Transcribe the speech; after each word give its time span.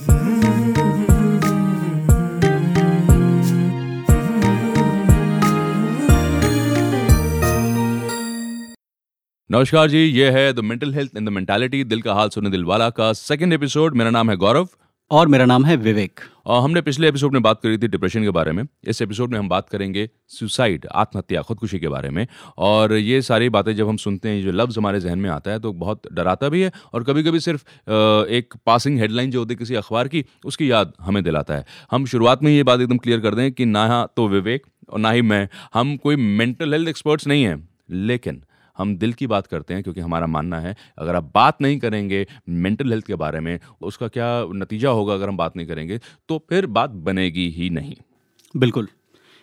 नमस्कार 0.00 1.78
जी, 9.88 9.98
ये 9.98 10.30
है 10.30 10.52
the 10.52 10.58
mental 10.58 10.94
health 10.94 11.10
in 11.16 11.24
the 11.24 11.28
mentality 11.28 11.84
दिल 11.84 12.02
का 12.02 12.14
हाल 12.14 12.28
सुनने 12.28 12.50
दिल 12.50 12.64
वाला 12.64 12.90
का 12.90 13.12
सेकंड 13.12 13.52
एपिसोड 13.52 13.94
मेरा 13.94 14.10
नाम 14.10 14.30
है 14.30 14.36
गौरव। 14.36 14.68
और 15.10 15.28
मेरा 15.28 15.44
नाम 15.44 15.64
है 15.64 15.76
विवेक। 15.76 16.20
और 16.46 16.62
हमने 16.62 16.80
पिछले 16.80 17.08
एपिसोड 17.08 17.32
में 17.32 17.42
बात 17.42 17.60
करी 17.62 17.78
थी 17.78 17.88
डिप्रेशन 17.88 18.22
के 18.22 18.30
बारे 18.30 18.52
में। 18.52 18.62
इस 18.84 19.00
एपिसोड 19.02 19.30
में 19.32 19.38
हम 19.38 19.48
बात 19.48 19.68
करेंगे 19.68 20.08
सुसाइड 20.28 20.86
आत्महत्या, 20.92 21.42
खुदकुशी 21.42 21.78
के 21.78 21.88
बारे 21.88 22.10
में। 22.10 22.26
और 22.58 22.92
ये 22.92 23.20
सारी 23.22 23.48
बातें 23.48 23.74
जब 23.76 23.88
हम 23.88 23.96
सुनते 23.96 24.28
हैं 24.28 24.42
जो 24.42 24.52
लफ्ज़ 24.52 24.78
हमारे 24.78 25.00
जहन 25.00 25.18
में 25.18 25.30
आता 25.30 25.50
है 25.50 25.58
तो 25.58 25.72
बहुत 25.74 26.02
डराता 26.12 26.48
भी 26.48 26.60
है 26.60 26.72
और 26.94 27.04
कभी 27.04 27.22
कभी 27.22 27.40
सिर्फ़ 27.40 27.64
एक 28.30 28.54
पासिंग 28.66 28.98
हेडलाइन 28.98 29.30
जो 29.30 29.38
होती 29.38 29.54
है 29.54 29.58
किसी 29.58 29.74
अखबार 29.74 30.08
की, 30.08 30.24
उसकी 30.44 30.70
याद 30.70 30.92
हमें 31.00 31.22
दिलाता 31.24 31.54
है। 31.54 31.64
हम 31.90 32.06
शुरुआत 32.06 32.42
में 32.42 32.52
ये 32.52 32.62
बात 32.62 32.80
एकदम 32.80 32.98
क्लियर 32.98 33.20
कर 33.20 33.34
दें 33.34 33.50
कि 33.52 33.66
ना 33.66 34.06
तो 34.16 34.28
विवेक 34.28 34.66
और 34.90 34.98
ना 34.98 35.10
ही 35.10 35.22
मैं। 35.22 35.48
हम 35.74 35.96
कोई 35.96 36.16
मेंटल 36.16 36.72
हेल्थ 36.72 36.88
एक्सपर्ट्स 36.88 37.26
नहीं 37.26 37.44
हैं, 37.44 37.68
लेकिन 37.90 38.42
हम 38.78 38.96
दिल 38.96 39.12
की 39.12 39.26
बात 39.26 39.46
करते 39.46 39.74
हैं 39.74 39.82
क्योंकि 39.82 40.00
हमारा 40.00 40.26
मानना 40.28 40.60
है, 40.60 40.74
अगर 40.98 41.16
आप 41.16 41.30
बात 41.34 41.62
नहीं 41.62 41.78
करेंगे 41.78 42.26
मेंटल 42.48 42.90
हेल्थ 42.90 43.06
के 43.06 43.14
बारे 43.16 43.40
में, 43.40 43.58
उसका 43.82 44.08
क्या 44.08 44.28
नतीजा 44.54 44.90
होगा 44.90 45.14
अगर 45.14 45.28
हम 45.28 45.36
बात 45.36 45.56
नहीं 45.56 45.66
करेंगे 45.66 46.00
तो 46.28 46.38
फिर 46.50 46.66
बात 46.68 46.90
बनेगी 46.90 47.48
ही 47.48 47.70
नहीं। 47.70 47.94
बिल्कुल। 48.54 48.88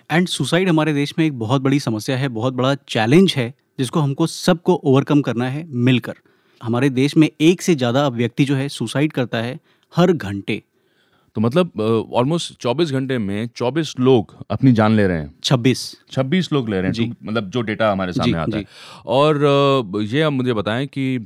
एंड 0.09 0.27
सुसाइड 0.27 0.69
हमारे 0.69 0.93
देश 0.93 1.13
में 1.19 1.25
एक 1.25 1.39
बहुत 1.39 1.61
बड़ी 1.61 1.79
समस्या 1.79 2.17
है, 2.17 2.27
बहुत 2.29 2.53
बड़ा 2.53 2.73
चैलेंज 2.87 3.33
है, 3.37 3.53
जिसको 3.79 3.99
हमको 3.99 4.27
सबको 4.27 4.73
ओवरकम 4.75 5.21
करना 5.21 5.49
है, 5.49 5.65
मिलकर। 5.67 6.15
हमारे 6.61 6.89
देश 6.91 7.15
में 7.17 7.29
एक 7.41 7.61
से 7.61 7.75
ज़्यादा 7.75 8.07
व्यक्ति 8.09 8.45
जो 8.45 8.55
है 8.55 8.67
सुसाइड 8.69 9.11
करता 9.11 9.37
है, 9.37 9.59
हर 9.93 10.11
घंटे। 10.11 10.61
तो 11.35 11.41
मतलब 11.41 11.81
ऑलमोस्ट 12.13 12.53
24 12.61 12.91
घंटे 12.91 13.17
में 13.17 13.49
24 13.57 13.93
लोग 13.99 14.35
अपनी 14.51 14.71
जान 14.73 14.91
ले 14.95 15.07
रहे 15.07 15.17
हैं। 15.17 15.33
26 15.43 15.81
26 16.11 16.51
लोग 16.53 16.69
ले 16.69 16.75
रहे 16.75 16.85
हैं 16.85 16.93
जी। 16.93 17.05
तो 17.05 17.25
मतलब 17.25 17.49
जो 17.49 17.61
डेटा 17.61 17.91
हमारे 17.91 18.13
सामने 18.13 18.37
आता 18.37 18.57
है। 18.57 18.63
और 19.07 20.03
ये 20.03 20.21
आप 20.21 20.33
मुझे 20.33 20.53
बताएँ 20.53 20.87
कि 20.87 21.17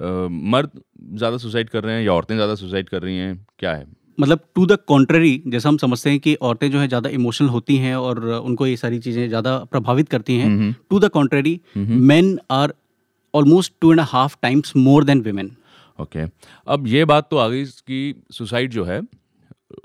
मर्द 0.00 0.70
ज़्यादा 1.14 1.36
सुसाइड 1.36 1.68
कर 1.70 1.84
रहे 1.84 1.94
हैं 1.94 2.02
या 2.04 2.12
औरतें 2.12 2.34
ज़्यादा 2.34 2.54
सुसाइड 2.54 2.88
कर 2.88 3.02
रही 3.02 3.16
हैं 3.16 3.46
क्या 3.58 3.72
है? 3.72 3.86
मतलब 4.18 4.40
टू 4.54 4.64
द 4.66 4.78
कॉन्ट्ररी 4.88 5.42
जैसा 5.46 5.68
हम 5.68 5.76
समझते 5.76 6.10
हैं 6.10 6.20
कि 6.20 6.34
औरतें 6.42 6.70
जो 6.70 6.78
है 6.78 6.88
ज़्यादा 6.88 7.10
इमोशनल 7.10 7.48
होती 7.48 7.76
हैं 7.76 7.94
और 7.96 8.24
उनको 8.24 8.66
ये 8.66 8.76
सारी 8.76 8.98
चीज़ें 8.98 9.28
ज़्यादा 9.28 9.56
प्रभावित 9.72 10.08
करती 10.08 10.36
हैं। 10.36 10.72
To 10.90 10.98
the 11.00 11.08
contrary 11.10 11.60
men 11.76 12.38
are 12.52 12.74
almost 13.34 13.72
two 13.80 13.92
and 13.92 14.00
half 14.06 14.36
times 14.42 14.76
more 14.78 15.04
than 15.04 15.20
women 15.20 15.50
okay 15.98 16.24
अब 16.66 16.86
ये 16.86 17.04
बात 17.04 17.28
तो 17.30 17.36
आ 17.36 17.48
गई 17.48 17.64
कि 17.64 18.14
सुसाइड 18.32 18.70
जो 18.70 18.84
है 18.84 19.00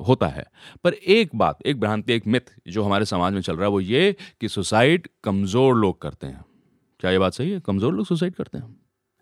होता 0.07 0.27
है। 0.27 0.45
पर 0.83 0.93
एक 0.93 1.29
बात 1.35 1.65
एक 1.65 1.79
भ्रांति 1.79 2.13
एक 2.13 2.27
मिथ 2.27 2.53
जो 2.67 2.83
हमारे 2.83 3.05
समाज 3.05 3.33
में 3.33 3.41
चल 3.41 3.55
रहा 3.55 3.65
है 3.65 3.69
वो 3.69 3.79
ये 3.81 4.15
कि 4.41 4.49
सुसाइड 4.49 5.07
कमज़ोर 5.23 5.75
लोग 5.75 6.01
करते 6.01 6.27
हैं। 6.27 6.43
क्या 6.99 7.11
ये 7.11 7.19
बात 7.19 7.33
सही 7.33 7.51
है? 7.51 7.59
कमज़ोर 7.59 7.93
लोग 7.93 8.05
सुसाइड 8.05 8.35
करते 8.35 8.57
हैं। 8.57 8.75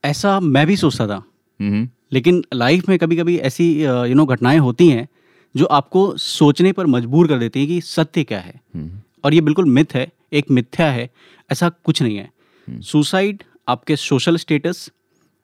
ऐसा 0.03 0.39
मैं 0.39 0.65
भी 0.67 0.75
सोचता 0.77 1.07
था। 1.07 1.23
हम्म 1.59 1.87
लेकिन 2.13 2.43
लाइफ 2.53 2.89
में 2.89 2.97
कभी 2.99 3.15
कभी 3.15 3.37
ऐसी 3.39 3.71
यू 3.83 4.15
नो 4.15 4.25
घटनाएँ 4.25 4.57
होती 4.59 4.87
हैं 4.89 5.07
जो 5.55 5.65
आपको 5.67 6.01
सोचने 6.17 6.71
पर 6.71 6.85
मजबूर 6.85 7.27
कर 7.27 7.39
देती 7.39 7.59
हैं 7.59 7.67
कि 7.67 7.79
सत्य 7.81 8.23
क्या 8.23 8.39
है। 8.39 8.59
हम्म 8.75 9.01
और 9.23 9.33
ये 9.33 9.41
बिल्कुल 9.41 9.65
मिथ 9.67 9.93
है 9.95 10.07
एक 10.33 10.51
मिथ्या 10.51 10.89
है 10.91 11.09
ऐसा 11.49 11.69
कुछ 11.69 12.01
नहीं 12.01 12.17
है। 12.17 12.29
सुसाइड 12.67 13.43
आपके 13.67 13.95
सोशल 13.95 14.37
स्टेटस 14.37 14.89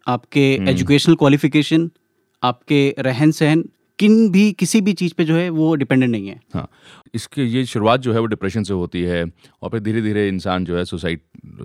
आपके 0.07 0.41
एजुकेशनल 0.69 1.15
क्वालिफिकेशन 1.15 1.89
आपके 2.43 2.95
रहन 2.99 3.31
सहन 3.31 3.63
किन 3.99 4.29
भी 4.29 4.51
किसी 4.51 4.81
भी 4.81 4.93
चीज़ 4.93 5.13
पे 5.17 5.23
जो 5.23 5.35
है 5.35 5.49
वो 5.49 5.75
डिपेंडेंट 5.75 6.11
नहीं 6.11 6.27
है। 6.27 6.39
हाँ। 6.53 6.67
इसके 7.15 7.43
ये 7.43 7.65
शुरुआत 7.65 7.99
जो 7.99 8.13
है 8.13 8.19
वो 8.19 8.25
डिप्रेशन 8.25 8.63
से 8.63 8.73
होती 8.73 9.01
है 9.01 9.23
और 9.61 9.69
फिर 9.69 9.79
धीरे 9.79 10.01
धीरे 10.01 10.27
इंसान 10.27 10.65
जो 10.65 10.77
है 10.77 10.85
सुसाइड 10.85 11.19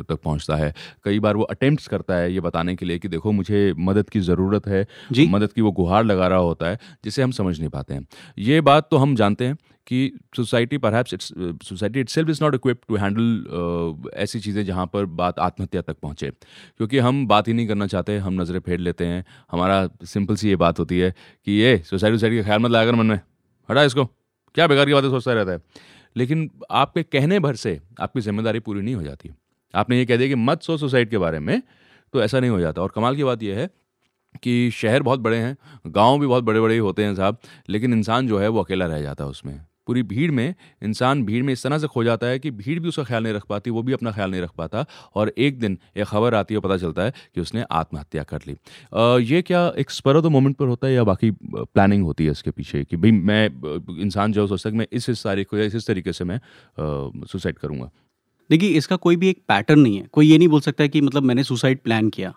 तक 0.08 0.18
पहुँचता 0.24 0.56
है। 0.56 0.74
कई 1.04 1.18
बार 1.18 1.36
वो 1.36 1.42
अटेम्प्ट्स 1.42 1.88
करता 1.88 2.16
है 2.16 2.32
ये 2.32 2.40
बताने 2.40 2.76
के 2.76 2.86
लिए 2.86 2.98
कि 2.98 3.08
देखो 3.08 3.32
मुझे 3.32 3.74
मदद 3.78 4.10
की 4.10 4.20
ज़रूरत 4.20 4.66
है। 4.66 4.86
जी। 5.12 5.26
मदद 5.26 5.52
की 5.52 5.60
वो 5.60 5.72
गुहार 5.72 6.04
लगा 6.04 6.28
रहा 6.28 6.38
होता 6.38 6.66
है 6.66 6.78
जिसे 7.04 7.22
हम 7.22 7.30
समझ 7.30 7.58
नहीं 7.58 7.70
पाते 7.70 7.94
हैं। 7.94 8.06
ये 8.38 8.60
बात 8.60 8.88
तो 8.90 8.96
हम 8.96 9.14
जानते 9.16 9.46
हैं 9.46 9.56
कि 9.86 10.12
society 10.36 10.78
perhaps 10.78 11.14
it's 11.14 11.32
society 11.62 12.00
itself 12.08 12.28
is 12.30 12.42
not 12.42 12.54
equip 12.54 12.80
to 12.88 12.96
handle 12.96 14.10
ऐसी 14.14 14.40
चीज़ें 14.40 14.64
जहाँ 14.64 14.86
पर 14.86 15.04
बात 15.14 15.38
आत्महत्या 15.38 15.82
तक 15.82 15.96
पहुँचे। 16.02 16.30
क्योंकि 16.30 16.98
हम 16.98 17.26
बात 17.26 17.48
ही 17.48 17.52
नहीं 17.52 17.66
करना 17.66 17.86
चाहते, 17.86 18.16
हम 18.18 18.40
नज़रें 18.40 18.60
फेर 18.60 18.78
लेते 18.78 19.06
हैं। 19.06 19.24
हमारा 19.50 19.88
सिंपल 20.04 20.36
सी 20.36 20.48
ये 20.48 20.56
बात 20.56 20.78
होती 20.78 20.98
है 20.98 21.14
कि 21.46 21.52
ये 21.52 21.76
सोसाइटी 21.80 22.16
सोसाइटी 22.16 22.36
का 22.36 22.42
ख्याल 22.42 22.60
मत 22.60 22.70
लाया 22.70 22.86
कर 22.86 22.94
मन 22.94 23.06
में। 23.06 23.20
हटा 23.68 23.82
इसको। 23.82 24.04
क्या 24.54 24.66
बेकार 24.66 24.86
की 24.86 24.92
बातें 24.92 25.08
सोचता 25.10 25.32
रहता 25.32 25.52
है। 25.52 25.60
लेकिन 26.16 26.50
आपके 26.70 27.02
कहने 27.02 27.38
भर 27.40 27.56
से 27.56 27.80
आपकी 28.00 28.20
ज़िम्मेदारी 28.20 28.60
पूरी 28.60 28.80
नहीं 28.82 28.94
हो 28.94 29.02
जाती। 29.02 29.30
आपने 29.74 29.98
ये 29.98 30.06
कह 30.06 30.16
दिया 30.16 30.28
कि 30.28 30.34
मत 30.34 30.62
सो 30.62 30.76
सुसाइड 30.76 31.10
के 31.10 31.18
बारे 31.18 31.38
में 31.40 31.62
तो 32.14 32.22
ऐसा 32.22 32.40
नहीं 32.40 32.50
हो 32.50 32.60
जाता। 32.60 32.82
और 32.82 32.92
कमाल 32.94 33.16
की 33.16 33.24
बात 33.24 33.42
यह 33.42 33.58
है 33.58 33.68
कि 34.42 34.70
शहर 34.70 35.02
बहुत 35.02 35.20
बड़े 35.20 35.36
हैं, 35.36 35.56
गाँव 35.86 36.18
भी 36.20 36.26
बहुत 36.26 36.44
बड़े 36.44 36.60
बड़े 36.60 36.74
ही 36.74 36.80
होते 36.80 37.04
हैं 37.04 37.14
साहब, 37.14 37.38
लेकिन 37.68 37.92
इंसान 37.92 38.28
जो 38.28 38.38
है 38.38 38.48
वो 38.48 38.62
अकेला 38.62 38.86
रह 38.86 39.00
जाता 39.02 39.24
है 39.24 39.30
उसमें। 39.30 39.60
पूरी 39.86 40.02
भीड़ 40.02 40.30
में 40.30 40.54
इंसान 40.82 41.24
भीड़ 41.24 41.42
में 41.42 41.52
इस 41.52 41.62
तरह 41.62 41.78
से 41.78 41.86
खो 41.86 42.04
जाता 42.04 42.26
है 42.26 42.38
कि 42.38 42.50
भीड़ 42.50 42.78
भी 42.80 42.88
उसका 42.88 43.04
ख्याल 43.04 43.22
नहीं 43.22 43.32
रख 43.34 43.44
पाती 43.48 43.70
वो 43.70 43.82
भी 43.82 43.92
अपना 43.92 44.10
ख्याल 44.12 44.30
नहीं 44.30 44.40
रख 44.42 44.50
पाता 44.58 44.84
और 45.14 45.32
एक 45.38 45.58
दिन 45.58 45.78
एक 45.96 46.04
खबर 46.04 46.34
आती 46.34 46.54
है 46.54 46.60
पता 46.60 46.76
चलता 46.76 47.02
है 47.02 47.12
कि 47.34 47.40
उसने 47.40 47.64
आत्महत्या 47.72 48.22
कर 48.22 48.40
ली। 48.46 48.52
अ, 48.52 49.18
ये 49.32 49.42
क्या 49.42 49.66
एक 49.78 49.90
स्पर 49.90 50.16
ऑफ़ 50.16 50.24
द 50.24 50.28
मोमेंट 50.28 50.56
पर 50.56 50.66
होता 50.66 50.86
है 50.86 50.94
या 50.94 51.04
बाकी 51.04 51.30
प्लानिंग 51.54 52.04
होती 52.04 52.24
है 52.24 52.30
इसके 52.30 52.50
पीछे 52.50 52.84
कि 52.84 52.96
भाई 52.96 53.12
मैं 53.12 53.46
इंसान 54.02 54.32
जो 54.32 54.46
सोचता 54.46 54.70
है 54.70 54.76
मैं 54.76 54.86
इस 54.92 55.08
इस 55.08 55.24
तारीख 55.24 55.48
को 55.48 55.56
या 55.58 55.64
इस 55.64 55.74
इस 55.74 55.86
तरीके 55.86 56.12
से 56.12 56.24
मैं 56.24 56.40
सुसाइड 57.26 57.58
करूँगा? 57.58 57.90
देखिए 58.50 58.70
इसका 58.70 58.96
कोई 58.96 59.16
भी 59.16 59.28
एक 59.28 59.42
पैटर्न 59.48 59.80
नहीं 59.80 59.96
है। 59.96 60.06
कोई 60.12 60.26
ये 60.26 60.38
नहीं 60.38 60.48
बोल 60.48 60.60
सकता 60.60 60.86
कि 60.86 61.00
मतलब 61.00 61.22
मैंने 61.22 61.44
सुसाइड 61.44 61.78
प्लान 61.78 62.08
किया। 62.10 62.32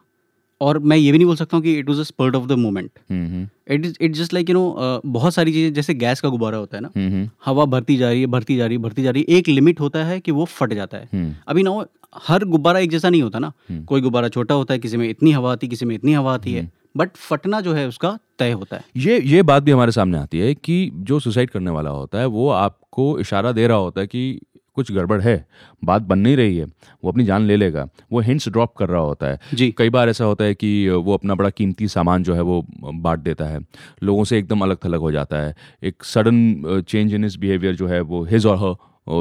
और 0.62 0.80
मैं 0.80 0.98
ये 0.98 1.12
भी 1.12 1.18
नहीं 1.18 1.26
बोल 1.28 1.36
सकता 1.36 1.58
हूँ 1.58 1.64
कि 1.64 1.78
it 1.80 1.90
was 1.90 2.00
a 2.00 2.04
spurt 2.04 2.36
of 2.36 2.46
the 2.48 2.52
moment 2.52 2.90
hmm 3.12 3.26
hmm 3.28 3.48
it 3.74 3.86
is 3.86 3.98
it 4.02 4.12
just 4.12 4.34
like 4.34 4.50
you 4.50 4.54
know 4.56 5.02
बहुत 5.06 5.34
सारी 5.34 5.52
चीज़ें 5.52 5.74
जैसे 5.74 5.94
गैस 5.94 6.22
का 6.22 6.30
गुब्बारा 6.30 6.58
होता 6.58 6.78
है 6.78 6.82
ना। 6.84 6.90
हम्म 6.98 7.12
हम्म 7.12 7.30
हवा 7.46 7.66
भरती 7.66 7.98
जा 7.98 8.10
रही 8.10 8.22
है 8.22 8.28
भरती 8.28 8.58
जा 8.58 8.66
रही 8.66 8.78
है 8.78 8.84
भरती 8.84 9.04
जा 9.04 9.12
रही 9.12 9.26
है। 9.30 9.38
एक 9.38 9.48
लिमिट 9.48 9.80
होता 9.80 10.04
है 10.06 10.20
कि 10.20 10.32
वो 10.32 10.46
फट 10.46 10.74
जाता 10.74 10.98
है। 10.98 11.10
हम्म। 11.14 11.34
अभी 11.48 11.64
ना 11.64 11.86
हर 12.28 12.44
गुब्बारा 12.46 12.80
एक 12.80 12.90
जैसा 12.90 13.10
नहीं 13.10 13.22
होता 13.22 13.40
ना। 13.40 13.52
हम्म। 13.70 13.84
कोई 13.84 14.02
गुब्बारा 14.02 14.30
छोटा 14.30 14.56
होता 14.56 14.74
है 14.74 14.80
किसी 14.80 14.98
में 14.98 15.10
इतनी 15.10 15.32
हवा 15.32 15.52
आती 15.52 15.68
है 15.68 15.70
किसी 15.70 15.86
में 15.86 15.96
इतनी 15.96 16.14
हवा 16.14 16.34
आती 16.34 16.54
है। 16.54 16.70
बट 16.98 17.16
फटना 17.16 17.62
जो 17.62 17.74
है 17.74 17.88
उसका 17.88 18.18
तय 18.40 18.52
होता 18.52 18.78
है। 18.78 18.84
ये 18.98 19.20
ये 19.22 19.42
बात 19.44 19.64
भी 19.64 19.72
हमारे 19.72 19.92
सामने 19.92 20.18
आती 20.18 20.40
है 20.40 20.54
कि 20.56 20.92
जो 20.96 21.20
सुसाइड 21.20 21.50
करने 21.50 21.72
वाला 21.72 21.90
होता 21.90 22.20
है 22.20 22.26
वो 22.26 22.50
आपको 22.50 23.20
इशारा 23.20 23.52
दे 23.52 23.68
रहा 23.68 23.78
होता 23.78 24.02
है 24.02 24.08
कि 24.08 24.40
कुछ 24.75 24.91
गड़बड़ 24.91 25.19
है 25.22 25.36
बात 25.84 26.02
बन 26.02 26.19
नहीं 26.19 26.36
रही 26.38 26.58
है 26.58 26.66
वो 26.66 27.12
अपनी 27.12 27.24
जान 27.25 27.41
ले 27.41 27.56
लेगा। 27.58 27.88
वो 28.12 28.19
हिंट्स 28.22 28.50
ड्रॉप 28.50 28.74
कर 28.78 28.90
रहा 28.90 29.02
होता 29.02 29.28
है। 29.28 29.40
जी। 29.53 29.74
कई 29.78 29.90
बार 29.90 30.09
ऐसा 30.09 30.25
होता 30.25 30.44
है 30.44 30.56
कि 30.56 30.90
वो 30.90 31.13
अपना 31.13 31.36
बड़ा 31.36 31.50
कीमती 31.52 31.88
सामान 31.88 32.24
जो 32.24 32.34
है 32.36 32.41
वो 32.41 32.63
बांट 32.84 33.19
देता 33.19 33.46
है। 33.46 33.59
लोगों 34.03 34.24
से 34.24 34.40
एकदम 34.40 34.62
अलग 34.62 34.78
थलग 34.86 35.00
हो 35.00 35.12
जाता 35.12 35.38
है। 35.38 35.56
एक 35.84 36.03
सडन 36.06 36.84
चेंज 36.88 37.13
इन 37.13 37.25
इस 37.25 37.36
बिहेवियर 37.38 37.75
जो 37.75 37.88
है 37.88 38.02
वो 38.03 38.24
हिज 38.25 38.46
और 38.46 38.58
हर 38.58 38.75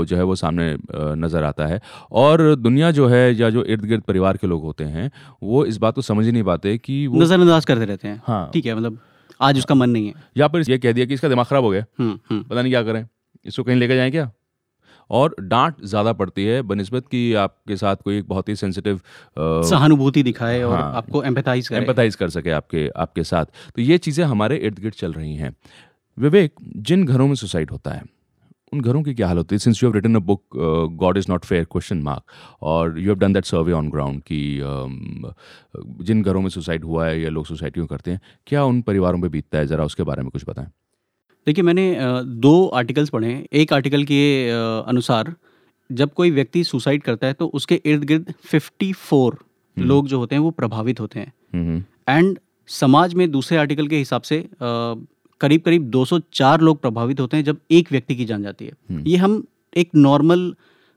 जो 0.05 0.17
है 0.17 0.23
वो 0.23 0.35
सामने 0.35 0.67
नज़र 1.17 1.45
आता 1.45 1.67
है। 1.67 1.81
और 2.13 2.55
दुनिया 2.57 2.91
जो 2.91 3.09
है 3.09 3.35
या 3.35 3.51
जो 3.51 3.65
इर्द 3.65 3.85
गिर्द 3.85 4.03
परिवार 4.03 4.37
के 4.37 4.47
लोग 4.47 4.63
होते 4.63 4.85
हैं 4.85 5.11
वो 5.43 5.65
इस 5.65 5.77
बात 5.77 5.95
को 5.95 6.03
समझ 6.03 6.25
ही 6.27 6.33
नहीं 6.33 6.43
पाते 6.43 6.77
कि 6.79 7.07
वो 7.07 7.21
नज़रअंदाज 7.21 7.65
करते 7.65 7.85
रहते 7.85 8.09
हैं। 8.09 8.21
हाँ। 8.27 8.51
ठीक 8.55 8.67
है 8.67 8.75
मतलब 8.75 8.99
आज 9.41 9.59
उसका 9.59 9.75
मन 9.75 9.91
नहीं 9.91 10.07
है। 10.07 10.15
या 10.37 10.49
फिर 10.49 10.71
ये 10.71 10.79
कह 10.79 10.93
दिया 10.93 11.07
कि 11.07 11.15
इसका 11.15 11.29
दिमाग 11.29 11.47
ख़राब 11.47 11.65
हो 11.65 11.71
गया। 11.71 11.85
हम्म 11.99 12.19
हम्म। 12.31 12.43
पता 12.43 12.63
नहीं 12.63 12.73
क्या 12.73 12.83
करें। 12.83 13.07
इसको 13.47 13.63
कहीं 13.63 13.77
लेके 13.77 13.97
जाएँ 13.97 14.11
क्या? 14.11 14.31
और 15.11 15.35
डांट 15.43 15.85
ज़्यादा 15.85 16.13
पड़ती 16.15 16.45
है 16.45 16.61
बनस्बत 16.65 17.07
कि 17.09 17.33
आपके 17.37 17.77
साथ 17.77 17.97
कोई 18.05 18.19
एक 18.19 18.29
बहुत 18.29 18.49
ही 18.49 18.57
सेंसिटिव 18.57 19.01
सहानुभूति 19.39 20.23
दिखाए 20.23 20.63
और 20.63 20.77
हाँ। 20.77 20.93
आपको 20.97 21.23
एम्पैथाइज 21.25 21.69
करे। 21.69 21.79
एम्पथाइज 21.79 22.15
कर 22.15 22.29
सके 22.31 22.51
आपके 22.53 22.89
आपके 22.97 23.25
साथ। 23.25 23.45
तो 23.77 23.83
ये 23.83 23.99
चीज़ें 23.99 24.25
हमारे 24.25 24.57
इर्द 24.59 24.79
गिर्द 24.79 24.95
चल 24.95 25.13
रही 25.13 25.35
हैं। 25.37 25.55
विवेक 26.19 26.55
जिन 26.79 27.05
घरों 27.07 27.27
में 27.29 27.35
सुसाइड 27.37 27.71
होता 27.71 27.91
है 27.91 28.03
उन 28.73 28.81
घरों 28.81 29.03
की 29.03 29.13
क्या 29.15 29.27
हाल 29.27 29.37
होती 29.37 29.55
है? 29.55 29.59
Since 29.59 29.83
you 29.83 29.89
have 29.89 29.95
written 29.95 30.15
a 30.15 30.19
book 30.21 30.43
God 31.01 31.19
is 31.19 31.27
not 31.31 31.45
fair 31.45 31.65
question 31.65 31.99
mark 32.03 32.23
और 32.63 32.99
you 32.99 33.07
have 33.07 33.19
done 33.19 33.33
that 33.33 33.45
survey 33.45 33.73
on 33.73 33.91
ground 33.91 34.23
कि 34.23 34.61
जिन 36.05 36.23
घरों 36.23 36.41
में 36.43 36.49
सुसाइड 36.51 36.85
हुआ 36.85 37.07
है 37.07 37.21
या 37.21 37.31
लोग 37.31 37.47
सुसाइड 37.47 37.73
क्यों 37.75 37.87
करते 37.87 38.11
हैं 38.11 38.21
क्या 38.47 38.65
उन 38.65 38.81
परिवारों 38.83 39.21
पर 39.21 39.29
बीतता 39.29 39.59
है? 39.59 39.67
ज़रा 39.67 39.85
उसके 39.85 40.03
बारे 40.03 40.23
में 40.23 40.31
कुछ 40.31 40.45
बताएँ। 40.49 40.69
देखिए 41.47 41.65
मैंने 41.65 41.97
दो 42.25 42.67
आर्टिकल्स 42.67 43.11
पढ़े 43.11 43.29
हैं। 43.29 43.47
एक 43.53 43.73
आर्टिकल 43.73 44.05
के 44.05 44.51
अनुसार 44.89 45.35
जब 45.91 46.13
कोई 46.13 46.31
व्यक्ति 46.31 46.65
सुसाइड 46.65 47.03
करता 47.03 47.27
है 47.27 47.33
तो 47.33 47.47
उसके 47.47 47.81
इर्द 47.85 48.05
गिर्द 48.05 48.33
54 48.53 49.37
लोग 49.77 50.07
जो 50.09 50.19
होते 50.19 50.35
हैं 50.35 50.43
वो 50.43 50.51
प्रभावित 50.51 51.01
होते 51.01 51.19
हैं। 51.21 51.33
हम्म। 51.55 51.85
एंड 52.09 52.39
समाज 52.69 53.15
में 53.15 53.31
दूसरे 53.31 53.59
आर्टिकल 53.59 53.89
के 53.89 53.99
हिसाब 53.99 54.23
से 54.23 54.49
करीब 54.63 55.61
करीब 55.61 55.91
204 55.91 56.61
लोग 56.61 56.81
प्रभावित 56.81 57.21
होते 57.21 57.37
हैं 57.37 57.45
जब 57.45 57.57
एक 57.71 57.93
व्यक्ति 57.93 58.17
की 58.17 58.25
जान 58.25 58.43
जाती 58.43 58.65
है। 58.65 59.03
ये 59.03 59.17
हम 59.17 59.45
एक 59.77 59.91
नॉर्मल 59.97 60.55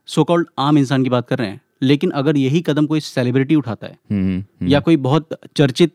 सो 0.08 0.24
कॉल्ड 0.24 0.48
आम 0.60 0.78
इंसान 0.78 1.04
की 1.04 1.10
बात 1.10 1.28
कर 1.28 1.38
रहे 1.38 1.50
हैं। 1.50 1.62
लेकिन 1.82 2.10
अगर 2.10 2.38
यही 2.38 2.62
कदम 2.62 2.86
कोई 2.86 3.00
सेलिब्रिटी 3.00 3.56
उठाता 3.56 3.88
है 3.88 3.98
हम्म 4.12 4.38
हम्म। 4.40 4.68
या 4.68 4.80
कोई 4.80 4.98
बहुत 4.98 5.30
चर्चित 5.56 5.92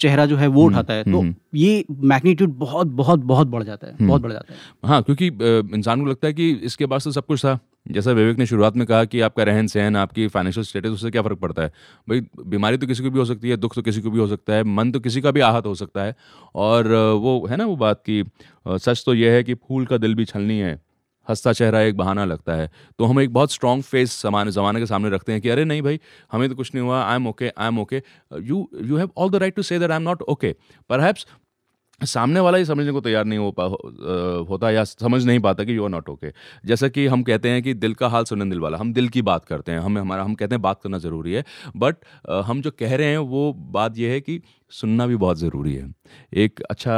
चेहरा 0.00 0.26
जो 0.26 0.36
है 0.36 0.46
वो 0.46 0.64
उठाता 0.64 0.94
है 0.94 1.04
तो 1.04 1.20
हम्म। 1.20 1.34
ये 1.54 1.84
मैग्नीट्यूड 1.90 2.56
बहुत 2.58 2.86
बहुत 2.86 3.20
बहुत 3.20 3.48
बढ़ 3.48 3.62
जाता 3.62 3.86
है 3.86 3.96
बहुत 4.00 4.22
बढ़ 4.22 4.32
जाता 4.32 4.52
है। 4.52 4.58
हाँ 4.84 5.02
क्योंकि 5.02 5.26
इंसान 5.76 6.00
को 6.00 6.06
लगता 6.06 6.26
है 6.26 6.32
कि 6.34 6.50
इसके 6.52 6.86
बाद 6.86 7.00
तो 7.00 7.12
सब 7.12 7.26
कुछ 7.26 7.44
था। 7.44 7.58
जैसा 7.86 8.12
विवेक 8.12 8.38
ने 8.38 8.46
शुरुआत 8.46 8.76
में 8.76 8.86
कहा 8.86 9.04
कि 9.04 9.20
आपका 9.20 9.42
रहन 9.42 9.66
सहन 9.66 9.96
आपकी 9.96 10.26
फाइनेंशियल 10.28 10.64
स्टेटस 10.64 10.88
उससे 10.88 11.10
क्या 11.10 11.22
फ़र्क 11.22 11.38
पड़ता 11.38 11.62
है? 11.62 11.72
भाई 12.08 12.20
बीमारी 12.46 12.76
तो 12.76 12.86
किसी 12.86 13.02
को 13.02 13.10
भी 13.10 13.18
हो 13.18 13.24
सकती 13.24 13.50
है 13.50 13.56
दुख 13.56 13.74
तो 13.74 13.82
किसी 13.82 14.00
को 14.00 14.10
भी 14.10 14.18
हो 14.18 14.26
सकता 14.26 14.52
है 14.52 14.64
मन 14.64 14.92
तो 14.92 15.00
किसी 15.00 15.20
का 15.20 15.30
भी 15.30 15.40
आहत 15.42 15.66
हो 15.66 15.74
सकता 15.74 16.02
है। 16.02 16.16
और 16.54 16.92
वो 17.16 17.46
है 17.50 17.56
ना 17.56 17.66
वो 17.66 17.76
बात 17.76 18.02
कि 18.08 18.24
सच 18.66 19.02
तो 19.06 19.14
यह 19.14 19.32
है 19.32 19.42
कि 19.44 19.54
फूल 19.54 19.86
का 19.86 19.98
दिल 19.98 20.14
भी 20.14 20.24
छलनी 20.24 20.58
है। 20.58 20.80
हंसता 21.28 21.52
चेहरा 21.52 21.80
एक 21.82 21.96
बहाना 21.96 22.24
लगता 22.24 22.52
है। 22.52 22.70
तो 22.98 23.04
हम 23.04 23.20
एक 23.20 23.32
बहुत 23.32 23.52
स्ट्रॉन्ग 23.52 23.82
फेस 23.84 24.12
समान, 24.12 24.50
ज़माने 24.50 24.80
के 24.80 24.86
सामने 24.86 25.10
रखते 25.10 25.32
हैं 25.32 25.40
कि 25.40 25.48
अरे 25.48 25.64
नहीं 25.64 25.82
भाई, 25.82 26.00
हमें 26.32 26.48
तो 26.48 26.54
कुछ 26.54 26.74
नहीं 26.74 26.84
हुआ 26.84 27.02
I 27.04 27.16
am 27.16 27.26
okay 27.28 27.48
I 27.48 27.68
am 27.68 27.78
okay 27.78 28.02
you 28.42 28.68
you 28.82 28.96
have 28.96 29.10
all 29.16 29.30
the 29.30 29.36
right 29.36 29.54
to 29.56 29.62
say 29.62 29.78
that 29.78 29.90
I 29.90 29.96
am 29.96 30.02
not 30.02 30.22
okay 30.22 30.54
पर 30.90 31.00
सामने 32.00 32.40
वाला 32.40 32.58
ही 32.58 32.64
समझने 32.64 32.92
को 32.92 33.00
तैयार 33.00 33.24
नहीं 33.24 33.38
हो 33.38 33.50
पा 33.50 33.64
हो- 33.64 33.78
अ, 33.84 34.46
होता 34.48 34.70
या 34.70 34.84
समझ 34.84 35.24
नहीं 35.26 35.40
पाता 35.40 35.64
कि 35.64 35.76
यू 35.76 35.84
आर 35.84 35.90
नॉट 35.90 36.08
ओके 36.08 36.32
जैसा 36.66 36.88
कि 36.88 37.06
हम 37.06 37.22
कहते 37.22 37.48
हैं 37.48 37.62
कि 37.62 37.74
दिल 37.74 37.94
का 37.94 38.08
हाल 38.08 38.24
सुने 38.24 38.44
दिल 38.44 38.60
वाला 38.60 38.78
हम 38.78 38.92
दिल 38.92 39.08
की 39.08 39.22
बात 39.22 39.44
करते 39.44 39.72
हैं 39.72 39.78
हमें 39.78 40.00
हमारा 40.00 40.22
हम 40.24 40.34
कहते 40.34 40.54
हैं 40.54 40.62
बात 40.62 40.80
करना 40.82 40.98
ज़रूरी 40.98 41.32
है 41.32 41.44
बट 41.76 41.96
हम 42.46 42.60
जो 42.60 42.70
कह 42.70 42.94
रहे 42.96 43.06
हैं 43.06 43.18
वो 43.18 43.52
बात 43.52 43.98
यह 43.98 44.10
है 44.10 44.20
कि 44.20 44.40
सुनना 44.70 45.06
भी 45.06 45.16
बहुत 45.16 45.38
ज़रूरी 45.38 45.74
है। 45.74 45.94
एक 46.34 46.60
अच्छा 46.70 46.92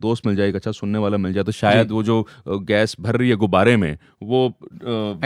दोस्त 0.00 0.26
मिल 0.26 0.36
जाए 0.36 0.48
एक 0.48 0.54
अच्छा 0.56 0.70
सुनने 0.72 0.98
वाला 0.98 1.16
मिल 1.16 1.32
जाए 1.32 1.44
तो 1.44 1.52
शायद 1.52 1.90
वो 1.90 2.02
जो 2.02 2.26
गैस 2.48 2.96
भर 3.00 3.16
रही 3.16 3.28
है 3.30 3.36
गुब्बारे 3.36 3.76
में 3.76 3.92
वो 4.22 4.46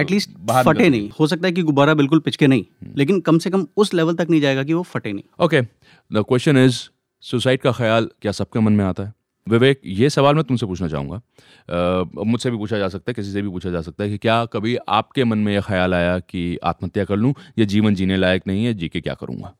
एटलीस्ट 0.00 0.30
फटे 0.64 0.88
नहीं। 0.88 1.10
हो 1.20 1.26
सकता 1.26 1.46
है 1.46 1.52
कि 1.52 1.62
गुब्बारा 1.62 1.94
बिल्कुल 1.94 2.18
पिचके 2.20 2.46
नहीं 2.46 2.64
लेकिन 2.96 3.20
कम 3.20 3.38
से 3.38 3.50
कम 3.50 3.66
उस 3.76 3.94
लेवल 3.94 4.14
तक 4.14 4.30
नहीं 4.30 4.40
जाएगा 4.40 4.62
कि 4.62 4.72
वो 4.72 4.82
फटे 4.82 5.12
नहीं। 5.12 5.44
Okay 5.44 5.60
the 5.60 6.24
question 6.28 6.58
is 6.58 6.82
suicide 7.24 7.60
का 7.60 7.72
ख्याल 7.72 8.08
क्या 8.22 8.32
सबके 8.32 8.60
मन 8.60 8.72
में 8.72 8.84
आता 8.84 9.02
है? 9.04 9.12
विवेक 9.46 9.80
ये 9.86 10.08
सवाल 10.10 10.34
मैं 10.34 10.44
तुमसे 10.44 10.66
पूछना 10.66 10.88
चाहूँगा। 10.88 12.22
मुझसे 12.24 12.50
भी 12.50 12.56
पूछा 12.56 12.78
जा 12.78 12.88
सकता 12.88 13.10
है 13.10 13.14
किसी 13.14 13.32
से 13.32 13.42
भी 13.42 13.48
पूछा 13.48 13.70
जा 13.70 13.80
सकता 13.82 14.04
है 14.04 14.10
कि 14.10 14.18
क्या 14.18 14.44
कभी 14.52 14.76
आपके 14.88 15.24
मन 15.24 15.38
में 15.38 15.52
यह 15.54 15.60
ख्याल 15.60 15.94
आया 15.94 16.18
कि 16.18 16.56
आत्महत्या 16.64 17.04
कर 17.04 17.16
लूँ 17.16 17.34
ये 17.58 17.66
जीवन 17.66 17.94
जीने 17.94 18.16
लायक 18.16 18.46
नहीं 18.46 18.64
है 18.64 18.74
जी 18.74 18.88
के 18.88 19.00
क्या 19.00 19.14
करूँगा? 19.14 19.52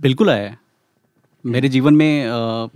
बिल्कुल 0.00 0.30
आया 0.30 0.48
है। 0.48 0.58
मेरे 1.44 1.68
जीवन 1.68 1.94
में 1.94 2.26
अ, 2.26 2.68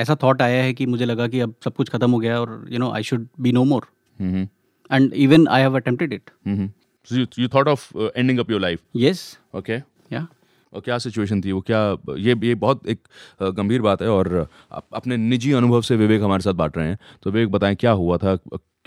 ऐसा 0.00 0.16
थॉट 0.22 0.42
आया 0.42 0.62
है 0.62 0.72
कि 0.74 0.86
मुझे 0.86 1.04
लगा 1.04 1.26
कि 1.28 1.40
अब 1.40 1.54
सब 1.64 1.74
कुछ 1.74 1.88
खत्म 1.88 2.10
हो 2.10 2.18
गया 2.18 2.40
और 2.40 2.66
you 2.70 2.78
know 2.78 2.90
I 2.92 3.02
should 3.02 3.26
be 3.40 3.52
no 3.52 3.64
more 3.64 3.86
and 4.20 5.12
even 5.12 5.46
I 5.48 5.60
have 5.62 5.76
attempted 5.76 6.12
it 6.12 6.30
you 7.38 7.48
thought 7.54 7.68
of 7.68 7.88
ending 7.98 8.38
up 8.38 8.50
your 8.50 8.60
life 8.60 8.80
yes 8.96 9.26
okay 9.54 9.76
या 10.12 10.26
और 10.72 10.80
क्या 10.80 10.98
सिचुएशन 10.98 11.40
थी? 11.40 11.52
वो 11.52 11.60
क्या, 11.60 11.80
ये 12.18 12.36
ये 12.44 12.54
बहुत 12.56 12.86
एक 12.86 13.00
गंभीर 13.56 13.82
बात 13.82 14.02
है 14.02 14.08
और 14.10 14.46
आप 14.72 14.86
अपने 14.94 15.16
निजी 15.16 15.52
अनुभव 15.52 15.82
से 15.82 15.96
विवेक 15.96 16.22
हमारे 16.22 16.42
साथ 16.42 16.54
बांट 16.54 16.76
रहे 16.78 16.88
हैं। 16.88 16.98
तो 17.22 17.30
विवेक, 17.30 17.50
बताएँ 17.50 17.76
क्या 17.76 17.90
हुआ 17.92 18.16
था? 18.16 18.36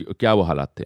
क्या 0.01 0.33
वो 0.33 0.41
हालात 0.43 0.71
थे? 0.79 0.83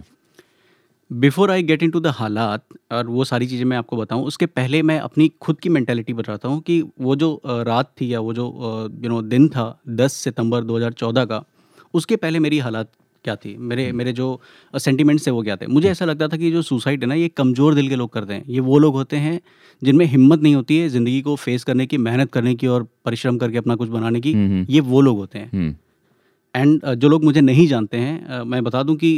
Before 1.12 1.52
I 1.52 1.64
get 1.64 1.84
into 1.92 2.00
the 2.00 2.08
halaat 2.08 2.64
और 2.92 3.08
वो 3.08 3.24
सारी 3.24 3.48
चीज़ें 3.48 3.66
मैं 3.66 3.78
आपको 3.78 3.98
बताऊँ, 3.98 4.24
उसके 4.24 4.46
पहले 4.46 4.82
मैं 4.82 5.00
अपनी 5.00 5.28
खुद 5.42 5.60
की 5.60 5.70
मैंटेलिटी 5.70 6.14
बताता 6.14 6.48
हूँ 6.48 6.60
कि 6.62 6.82
वो 7.02 7.16
जो 7.16 7.42
रात 7.46 7.92
थी 8.02 8.14
या 8.14 8.20
वो 8.20 8.34
जो 8.34 8.46
यू 9.04 9.10
नो 9.10 9.22
दिन 9.22 9.48
था 9.50 9.66
10 9.90 10.14
सितंबर 10.16 10.64
2014 10.64 11.26
का, 11.26 11.44
उसके 11.94 12.16
पहले 12.16 12.40
मेरी 12.40 12.60
हालात 12.60 12.92
क्या 13.26 13.36
थी? 13.36 13.56
मेरे 13.60 13.92
मेरे 13.94 14.12
जो 14.14 14.28
सेंटिमेंट्स 14.74 15.28
है 15.28 15.34
वो 15.34 15.42
क्या 15.44 15.56
थे? 15.56 15.68
मुझे 15.68 15.90
ऐसा 15.90 16.06
लगता 16.06 16.28
था 16.28 16.38
कि 16.38 16.52
जो 16.52 16.62
सुसाइड 16.64 17.04
है 17.04 17.08
ना 17.10 17.16
ये 17.16 17.28
कमज़ोर 17.38 17.76
दिल 17.76 17.90
के 17.90 17.96
लोग 17.96 18.12
करते 18.14 18.34
हैं। 18.34 18.44
ये 18.50 18.60
वो 18.62 18.80
लोग 18.80 18.94
होते 18.96 19.18
हैं 19.18 19.40
जिनमें 19.82 20.06
हिम्मत 20.06 20.42
नहीं 20.42 20.56
होती 20.56 20.78
है 20.78 20.88
ज़िंदगी 20.90 21.22
को 21.22 21.36
फेस 21.38 21.64
करने 21.64 21.86
की 21.86 21.98
मेहनत 22.00 22.32
करने 22.32 22.56
की 22.56 22.68
और 22.68 22.88
परिश्रम 23.06 23.38
करके 23.38 23.58
अपना 23.58 23.76
कुछ 23.76 23.90
बनाने 23.90 24.20
की। 24.22 24.34
हम्म, 24.34 24.66
ये 24.70 24.80
वो 24.82 25.02
लोग 25.02 25.18
होते 25.18 25.40
हैं। 25.40 25.50
हम्म। 25.54 25.76
एंड 26.56 26.86
जो 26.98 27.10
लोग 27.10 27.24
मुझे 27.24 27.42
नहीं 27.42 27.68
जानते 27.68 27.98
हैं 27.98 28.26
अ, 28.28 28.44
मैं 28.44 28.64
बता 28.64 28.82
दूँ 28.84 28.96
कि 28.96 29.10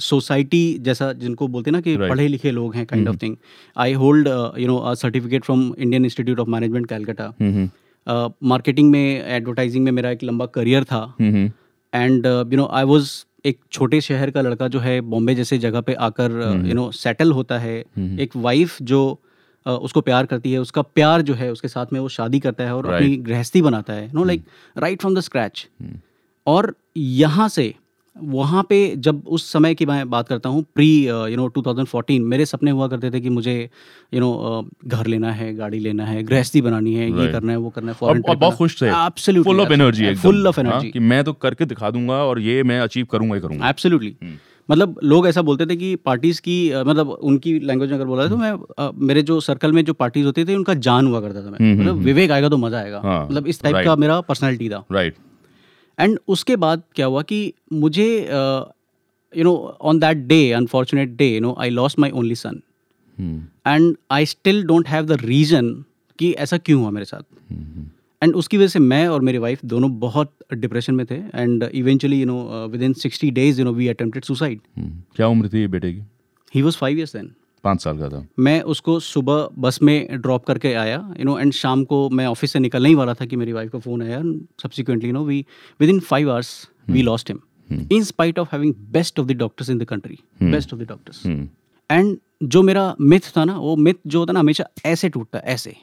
सोसाइटी 0.00 0.60
uh, 0.74 0.84
जैसा 0.84 1.12
जिनको 1.14 1.48
बोलते 1.48 1.70
हैं 1.70 1.72
ना 1.72 1.80
कि 1.80 1.94
Right. 1.96 2.10
पढ़े 2.10 2.26
लिखे 2.28 2.50
लोग 2.50 2.74
हैं 2.74 2.84
kind 2.86 3.08
of 3.08 3.16
thing 3.22 3.36
I 3.76 3.92
hold 4.02 4.28
you 4.58 4.66
know 4.66 4.76
a 4.76 4.92
certificate 4.94 5.44
from 5.44 5.72
Indian 5.78 6.04
Institute 6.04 6.40
of 6.40 6.48
Management 6.50 6.86
Calcutta 6.88 7.24
hmm 7.40 7.52
hmm. 7.54 8.48
Marketing 8.48 8.90
में 8.90 9.24
एडवर्टाइजिंग 9.26 9.84
में 9.84 9.92
मेरा 9.92 10.10
एक 10.10 10.22
लंबा 10.24 10.46
करियर 10.54 10.84
था। 10.84 11.00
हम्म 11.20 11.50
and 11.92 12.26
you 12.26 12.56
know 12.56 12.68
I 12.72 12.84
was 12.84 13.10
एक 13.46 13.58
छोटे 13.72 14.00
शहर 14.00 14.30
का 14.30 14.40
लड़का 14.40 14.68
जो 14.68 14.80
है 14.80 15.00
बॉम्बे 15.12 15.34
जैसे 15.34 15.58
जगह 15.58 15.80
पे 15.80 15.94
आकर 16.06 16.32
यू 16.66 16.74
नो 16.74 16.90
सेटल 16.94 17.32
होता 17.32 17.58
है 17.58 17.78
हम्म। 17.96 18.18
एक 18.20 18.36
वाइफ 18.36 18.76
जो 18.82 19.00
उसको 19.66 20.00
प्यार 20.00 20.26
करती 20.26 20.52
है 20.52 20.58
उसका 20.58 20.82
प्यार 20.82 21.22
जो 21.22 21.34
है 21.34 21.50
उसके 21.52 21.68
साथ 21.68 21.92
में 21.92 22.00
वो 22.00 22.08
शादी 22.08 22.40
करता 22.40 22.64
है 22.64 22.74
और 22.74 22.86
Right. 22.86 22.94
अपनी 22.96 23.16
गृहस्थी 23.16 23.62
बनाता 23.62 23.92
है 23.92 24.10
no 24.14 24.24
like 24.24 24.44
right 24.76 25.00
from 25.00 25.14
the 25.14 25.20
scratch. 25.20 25.66
और 26.46 26.74
यहाँ 26.96 27.48
से 27.48 27.74
वहाँ 28.16 28.62
पे 28.68 28.76
जब 28.96 29.22
उस 29.28 29.50
समय 29.52 29.74
की 29.74 29.86
मैं 29.86 30.08
बात 30.10 30.28
करता 30.28 30.48
हूँ 30.48 30.62
प्री 30.74 30.88
यू 31.06 31.36
नो 31.36 31.48
2014 31.58 32.20
मेरे 32.22 32.46
सपने 32.46 32.70
हुआ 32.70 32.88
करते 32.88 33.10
थे 33.10 33.20
कि 33.20 33.30
मुझे 33.30 33.58
यू 34.14 34.20
नो 34.20 34.68
घर 34.86 35.06
लेना 35.06 35.32
है 35.32 35.52
गाड़ी 35.54 35.78
लेना 35.78 36.04
है 36.04 36.22
गृहस्थी 36.22 36.60
बनानी 36.60 36.94
है 36.94 37.10
ये 37.10 37.30
करना 37.32 37.52
है 37.52 37.58
वो 37.58 37.70
करना 37.70 37.92
है 37.92 37.98
और, 38.02 38.20
और 38.20 38.36
बहुत 38.36 38.54
खुश 38.54 38.80
थे। 38.82 38.86
Absolutely 38.86 39.52
full 39.52 39.60
of 39.60 39.72
energy 39.72 40.14
full 40.14 40.46
of 40.48 40.60
energy 40.60 40.90
कि 40.90 40.98
मैं 40.98 41.22
तो 41.24 41.32
करके 41.32 41.64
दिखा 41.64 41.90
दूँगा 41.90 42.22
और 42.24 42.40
ये 42.40 42.62
मैं 42.62 42.80
अचीव 42.80 43.06
करूँगा 43.10 43.34
ही 43.34 43.40
करूँगा। 43.40 43.68
Absolutely 43.68 44.14
hmm. 44.22 44.36
मतलब 44.68 44.98
लोग 45.04 45.26
ऐसा 45.28 45.42
बोलते 45.42 45.66
थे 45.66 45.76
कि 45.76 45.94
पार्टीज़ 45.96 46.40
की 46.40 46.56
मतलब 46.76 47.08
उनकी 47.10 47.58
लैंग्वेज 47.60 47.90
में 47.90 47.96
अगर 47.98 48.06
बोला 48.06 48.26
तो 48.28 48.36
मैं 48.36 48.52
अ, 48.78 48.90
मेरे 48.94 49.22
जो 49.22 49.38
सर्कल 49.40 49.72
में 49.72 49.84
जो 49.84 49.92
पार्टीज़ 49.94 50.26
होती 50.26 50.44
थी 50.44 50.54
उनका 50.54 50.74
जान 50.86 51.06
हुआ 51.06 51.20
करता 51.20 51.44
था 51.46 51.50
मैं। 51.50 51.58
हम्म, 51.60 51.80
मतलब 51.80 51.92
हम्म, 51.92 52.04
विवेक 52.04 52.30
आएगा 52.30 52.48
तो 52.48 52.56
मज़ा 52.56 52.78
आएगा। 52.78 53.00
हाँ, 53.04 53.24
मतलब 53.26 53.46
इस 53.46 53.62
टाइप 53.62 53.76
का 53.84 53.96
मेरा 53.96 54.20
पर्सनैलिटी 54.22 54.68
था। 54.68 54.84
राइट 54.92 55.14
एंड 55.98 56.18
उसके 56.28 56.56
बाद 56.56 56.82
क्या 56.94 57.06
हुआ 57.06 57.22
कि 57.22 57.52
मुझे 57.72 58.28
you 59.36 59.44
know 59.44 59.54
on 59.80 59.98
that 59.98 60.16
day 60.16 60.52
unfortunate 60.52 61.08
day 61.08 61.34
you 61.34 61.40
know 61.40 61.54
I 61.58 61.70
lost 61.70 61.98
my 61.98 62.10
only 62.10 62.34
son 62.34 62.60
and 63.66 63.96
I 64.10 64.26
still 64.26 64.62
don't 64.64 64.88
have 64.88 65.06
the 65.06 65.12
reason 65.12 65.84
कि 66.18 66.32
ऐसा 66.32 66.58
क्यों 66.58 66.80
हुआ 66.80 66.90
मेरे 66.90 67.04
साथ? 67.04 67.22
एंड 68.22 68.34
उसकी 68.34 68.56
वजह 68.56 68.66
से 68.66 68.78
मैं 68.78 69.08
और 69.08 69.20
मेरी 69.20 69.38
वाइफ 69.38 69.64
दोनों 69.64 69.98
बहुत 69.98 70.32
डिप्रेशन 70.52 70.94
में 70.94 71.06
थे 71.06 71.14
and 71.14 71.62
eventually 71.62 72.20
you 72.20 72.26
know 72.26 72.66
within 72.82 72.92
sixty 72.92 73.30
days 73.30 73.58
you 73.58 73.64
know 73.64 73.72
we 73.72 73.88
attempted 73.88 74.24
suicide. 74.24 74.60
क्या 75.16 75.26
उम्र 75.26 75.48
थी 75.48 75.66
बेटे 75.66 75.92
की? 75.92 76.02
He 76.54 76.62
was 76.62 76.76
five 76.76 76.98
years 76.98 77.16
then 77.16 77.32
पाँच 77.66 77.82
साल 77.82 77.98
का 77.98 78.08
था। 78.08 78.26
मैं 78.38 78.60
उसको 78.62 78.98
सुबह 79.00 79.48
बस 79.58 79.78
में 79.82 80.20
ड्रॉप 80.20 80.44
करके 80.44 80.72
आया 80.74 80.98
यू 81.18 81.24
नो 81.24 81.38
एंड 81.38 81.52
शाम 81.52 81.84
को 81.84 82.08
मैं 82.10 82.26
ऑफ़िस 82.26 82.52
से 82.52 82.58
निकलने 82.58 82.88
ही 82.88 82.94
वाला 82.94 83.14
था 83.14 83.26
कि 83.26 83.36
मेरी 83.36 83.52
वाइफ 83.52 83.72
का 83.72 83.78
फ़ोन 83.78 84.02
आया 84.02 84.22
subsequently 84.62 85.12
no 85.12 85.24
we 85.24 85.44
within 85.90 86.00
five 86.00 86.30
hours 86.30 86.68
we 86.90 87.02
lost 87.02 87.30
him 87.30 87.40
in 87.92 88.04
spite 88.04 88.38
of 88.38 88.48
having 88.52 88.74
best 88.92 89.20
of 89.20 89.26
the 89.26 89.32
doctors 89.32 89.70
in 89.70 89.78
the 89.78 89.84
country 89.84 90.18
best 90.42 90.74
of 90.74 90.80
the 90.82 90.88
doctors 90.88 91.26
hmm. 91.26 91.48
And 91.90 92.16
जो 92.42 92.62
मेरा 92.62 92.94
मिथ 93.00 93.20
था 93.36 93.44
ना 93.44 93.58
वो 93.58 93.76
मिथ 93.76 93.94
जो 94.06 94.18
होता 94.18 94.32
ना 94.32 94.40
हमेशा 94.40 94.64
ऐसे 94.86 95.08
टूटता 95.08 95.38
ऐसे। 95.38 95.76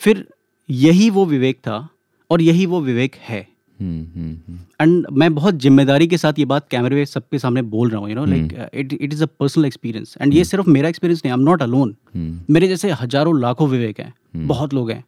फिर 0.00 0.26
यही 0.70 1.10
वो 1.10 1.24
विवेक 1.26 1.58
था 1.58 1.88
और 2.30 2.42
यही 2.42 2.66
वो 2.66 2.80
विवेक 2.80 3.14
है। 3.14 3.40
हम्म 3.40 3.40
हम्म 3.40 3.42
हम्म 3.42 3.53
एंड 3.80 5.06
मैं 5.12 5.34
बहुत 5.34 5.54
ज़िम्मेदारी 5.54 6.06
के 6.06 6.18
साथ 6.18 6.38
ये 6.38 6.44
बात 6.44 6.68
कैमरे 6.68 6.96
में 6.96 7.04
सबके 7.04 7.38
सामने 7.38 7.62
बोल 7.62 7.90
रहा 7.90 8.00
हूँ 8.00 8.08
you 8.08 8.14
know 8.14 8.24
like 8.24 8.70
it 8.74 8.92
it 8.92 9.12
is 9.12 9.22
a 9.22 9.26
personal 9.40 9.64
experience 9.64 10.14
and 10.20 10.34
ये 10.34 10.44
सिर्फ़ 10.44 10.70
मेरा 10.70 10.88
एक्सपीरियंस 10.88 11.22
नहीं 11.24 11.32
I 11.32 11.38
am 11.38 11.44
not 11.44 11.62
alone 11.62 11.94
hmm. 12.14 12.54
मेरे 12.54 12.68
जैसे 12.68 12.90
हज़ारों 12.90 13.40
लाखों 13.40 13.68
विवेक 13.68 14.00
हैं 14.00 14.14
बहुत 14.46 14.74
लोग 14.74 14.90
हैं। 14.90 15.04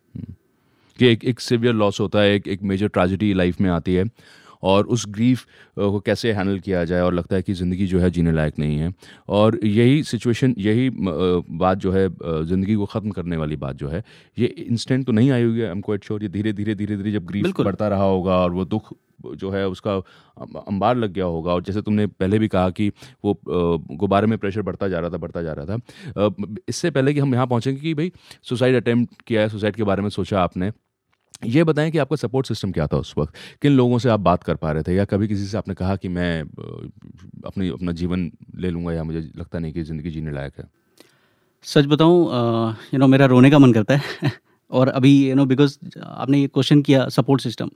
कि 0.98 1.06
एक 1.06 1.24
एक 1.24 1.40
सिवियर 1.40 1.74
लॉस 1.74 2.00
होता 2.00 2.20
है 2.20 2.34
एक 2.34 2.48
एक 2.48 2.62
मेजर 2.62 2.88
ट्रेजिडी 2.88 3.32
लाइफ 3.34 3.60
में 3.60 3.70
आती 3.70 3.94
है। 3.94 4.04
और 4.66 4.86
उस 4.86 5.04
ग्रीफ 5.10 5.44
को 5.78 6.00
कैसे 6.00 6.32
हैंडल 6.32 6.58
किया 6.60 6.84
जाए 6.84 7.00
और 7.00 7.14
लगता 7.14 7.36
है 7.36 7.42
कि 7.42 7.52
ज़िंदगी 7.54 7.86
जो 7.86 8.00
है 8.00 8.10
जीने 8.10 8.32
लायक 8.32 8.58
नहीं 8.58 8.78
है। 8.78 8.92
और 9.30 9.58
यही 9.64 10.02
सिचुएशन 10.04 10.54
यही 10.58 10.90
बात 10.92 11.78
जो 11.78 11.92
है 11.92 12.08
ज़िंदगी 12.44 12.74
को 12.74 12.86
ख़त्म 12.86 13.10
करने 13.10 13.36
वाली 13.36 13.56
बात 13.58 13.76
जो 13.76 13.88
है 13.88 14.02
ये 14.38 14.46
इंस्टेंट 14.46 15.06
तो 15.06 15.12
नहीं 15.12 15.30
आई 15.30 15.42
हुई 15.42 15.60
है 15.60 15.70
हम 15.70 15.80
क्वाइट 15.80 16.04
श्योर 16.04 16.22
ये 16.22 16.28
धीरे 16.30 16.52
धीरे 16.52 16.74
धीरे 16.74 16.96
धीरे 16.96 17.12
जब 17.12 17.26
ग्रीफ। 17.26 17.60
बढ़ता 17.60 17.88
रहा 17.88 18.04
होगा 18.04 18.36
और 18.36 18.52
वो 18.52 18.64
दुख 18.66 18.94
जो 19.34 19.50
है 19.50 19.66
उसका 19.68 19.94
अंबार 20.60 20.96
लग 20.96 21.12
गया 21.12 21.24
होगा 21.24 21.52
और 21.52 21.62
जैसे 21.62 21.82
तुमने 21.82 22.06
पहले 22.06 22.38
भी 22.38 22.48
कहा 22.48 22.70
कि 22.70 22.88
वो 23.24 23.38
गुब्बारे 23.44 24.26
में 24.26 24.36
प्रेशर 24.38 24.62
बढ़ता 24.62 24.88
जा 24.88 24.98
रहा 25.00 25.10
था 25.10 25.16
बढ़ता 25.18 25.42
जा 25.42 25.52
रहा 25.52 25.66
था। 25.66 26.30
इससे 26.68 26.90
पहले 26.90 27.14
कि 27.14 27.20
हम 27.20 27.34
यहाँ 27.34 27.46
पहुँचेंगे 27.46 27.80
कि 27.80 27.94
भाई 27.94 28.12
सुसाइड 28.44 28.76
अटैम्प्ट 28.76 29.22
किया 29.22 29.40
है 29.40 29.48
सुसाइड 29.48 29.76
के 29.76 29.84
बारे 29.84 30.02
में 30.02 30.08
सोचा 30.10 30.40
आपने 30.40 30.70
ये 31.42 31.64
बताएँ 31.64 31.90
कि 31.90 31.98
आपका 31.98 32.16
सपोर्ट 32.16 32.46
सिस्टम 32.46 32.70
क्या 32.72 32.86
था 32.86 32.96
उस 32.96 33.14
वक्त? 33.18 33.34
किन 33.62 33.72
लोगों 33.72 33.98
से 33.98 34.08
आप 34.08 34.20
बात 34.20 34.42
कर 34.42 34.56
पा 34.56 34.72
रहे 34.72 34.82
थे? 34.82 34.94
या 34.94 35.04
कभी 35.04 35.28
किसी 35.28 35.46
से 35.46 35.56
आपने 35.58 35.74
कहा 35.74 35.96
कि 35.96 36.08
मैं 36.08 36.40
अपनी 37.46 37.68
अपना 37.68 37.92
जीवन 37.92 38.30
ले 38.56 38.70
लूँगा 38.70 38.92
या 38.92 39.04
मुझे 39.04 39.20
लगता 39.36 39.58
नहीं 39.58 39.72
कि 39.72 39.82
ज़िंदगी 39.82 40.10
जीने 40.10 40.32
लायक 40.32 40.52
है? 40.58 40.64
सच 41.66 41.86
बताऊँ 41.86 42.24
यू 42.94 42.98
नो 42.98 43.06
मेरा 43.06 43.26
रोने 43.26 43.50
का 43.50 43.58
मन 43.58 43.72
करता 43.72 43.96
है 43.96 44.32
और 44.70 44.88
अभी 44.88 45.12
यू 45.28 45.34
नो 45.34 45.44
बिकॉज़ 45.46 45.78
आपने 46.02 46.38
ये 46.38 46.48
क्वेश्चन 46.48 46.82
किया 46.82 47.08
support 47.08 47.42
system 47.42 47.70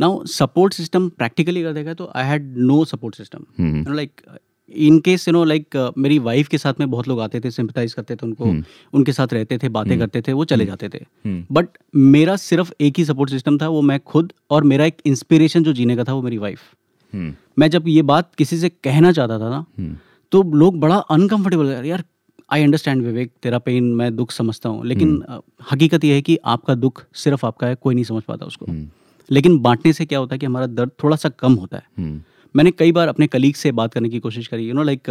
now 0.00 0.24
support 0.26 0.72
system 0.72 1.08
practically 1.08 1.62
अगर 1.62 1.72
देखा 1.72 1.94
तो 1.94 2.10
I 2.14 2.24
had 2.24 2.56
no 2.58 2.84
support 2.84 3.14
system 3.14 3.92
like 3.94 4.20
in 4.68 4.98
case 4.98 5.26
you 5.28 5.32
know 5.32 5.42
like 5.44 5.76
मेरी 5.98 6.18
वाइफ 6.20 6.48
के 6.48 6.58
साथ 6.58 6.80
में 6.80 6.90
बहुत 6.90 7.08
लोग 7.08 7.20
आते 7.20 7.40
थे 7.40 7.50
सिंपथाइज 7.50 7.92
करते 7.94 8.14
थे 8.16 8.26
उनको 8.26 8.44
हम्म। 8.44 8.64
उनके 8.94 9.12
साथ 9.12 9.32
रहते 9.32 9.58
थे 9.58 9.68
बातें 9.68 9.90
हम्म। 9.90 10.00
करते 10.00 10.22
थे 10.22 10.32
वो 10.32 10.44
चले 10.44 10.66
जाते 10.66 10.88
थे। 10.88 10.98
हम्म, 10.98 11.44
बट 11.52 11.68
मेरा 11.96 12.36
सिर्फ़ 12.36 12.72
एक 12.80 12.98
ही 12.98 13.04
सपोर्ट 13.04 13.30
सिस्टम 13.30 13.58
था 13.58 13.68
वो 13.68 13.82
मैं 13.82 13.98
खुद 14.06 14.32
और 14.50 14.64
मेरा 14.64 14.84
एक 14.84 15.02
इंस्पिरेशन 15.06 15.64
जो 15.64 15.72
जीने 15.72 15.96
का 15.96 16.04
था 16.04 16.12
वो 16.12 16.22
मेरी 16.22 16.38
वाइफ 16.38 16.60
हम्म, 17.12 17.34
मैं 17.58 17.70
जब 17.70 17.88
ये 17.88 18.02
बात 18.04 18.34
किसी 18.34 18.58
से 18.58 18.68
कहना 18.68 19.12
चाहता 19.12 19.38
था 19.38 19.50
ना 19.50 19.64
हम्म, 19.78 19.96
तो 20.32 20.42
लोग 20.54 20.80
बड़ा 20.80 20.96
अनकंफर्टेबल 20.96 21.86
यार 21.86 22.04
आई 22.52 22.62
अंडरस्टैंड 22.62 23.02
विवेक 23.02 23.30
तेरा 23.42 23.58
पेन 23.58 23.84
मैं 23.94 24.14
दुख 24.16 24.30
समझता 24.32 24.68
हूँ। 24.68 24.84
लेकिन 24.86 25.22
हकीकत 25.72 26.04
यह 26.04 26.14
है 26.14 26.22
कि 26.22 26.36
आपका 26.46 26.74
दुख 26.76 27.04
सिर्फ़ 27.14 27.46
आपका 27.46 27.66
है 27.66 27.74
कोई 27.74 27.94
नहीं 27.94 28.04
समझ 28.04 28.22
पाता 28.22 28.46
उसको। 28.46 28.66
हम्म, 28.66 28.88
लेकिन 29.30 29.58
बांटने 29.58 29.92
से 29.92 30.06
क्या 30.06 30.18
होता 30.18 30.34
है 30.34 30.38
कि 30.38 30.46
हमारा 30.46 30.66
दर्द 30.68 30.90
थोड़ा 31.02 31.16
सा 31.16 31.28
कम 31.28 31.54
होता 31.54 31.76
है। 31.76 31.82
हम्म, 31.98 32.20
मैंने 32.54 32.70
कई 32.70 32.92
बार 32.92 33.08
अपने 33.08 33.26
कलीग 33.26 33.54
से 33.54 33.72
बात 33.72 33.94
करने 33.94 34.08
की 34.08 34.18
कोशिश 34.20 34.46
करी। 34.46 34.66
यू 34.68 34.74
नो 34.74 34.82
लाइक 34.82 35.10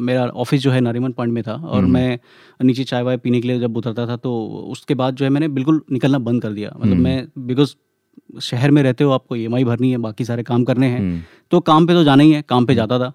मेरा 0.00 0.24
ऑफ़िस 0.24 0.60
जो 0.62 0.70
है 0.70 0.80
नारीमन 0.80 1.12
पॉइंट 1.12 1.32
में 1.34 1.42
था 1.42 1.54
और 1.54 1.78
हम्म। 1.78 1.92
मैं 1.92 2.18
नीचे 2.60 2.84
चाय 2.84 3.02
वाय 3.02 3.16
पीने 3.16 3.40
के 3.40 3.48
लिए 3.48 3.60
जब 3.60 3.76
उतरता 3.76 4.06
था 4.06 4.16
तो 4.18 4.34
उसके 4.70 4.94
बाद 4.94 5.14
जो 5.14 5.24
है 5.24 5.30
मैंने 5.30 5.48
बिल्कुल 5.50 5.80
निकलना 5.92 6.18
बंद 6.20 6.42
कर 6.42 6.52
दिया। 6.52 6.72
मतलब 6.76 6.92
हम्म। 6.92 7.04
मैं 7.04 7.26
बिकॉज़ 7.38 7.74
शहर 8.42 8.70
में 8.70 8.82
रहते 8.82 9.04
हो 9.04 9.10
आपको 9.10 9.36
ईएमआई 9.36 9.64
भरनी 9.64 9.90
है 9.90 9.96
बाकी 9.98 10.24
सारे 10.24 10.42
काम 10.42 10.64
करने 10.64 10.86
हैं 10.86 10.98
हम्म, 10.98 11.20
तो 11.50 11.60
काम 11.60 11.86
पे 11.86 11.92
तो 11.92 12.02
जाना 12.04 12.22
ही 12.22 12.32
है 12.32 12.42
काम 12.48 12.66
पे 12.66 12.74
जाता 12.74 12.98
था। 12.98 13.12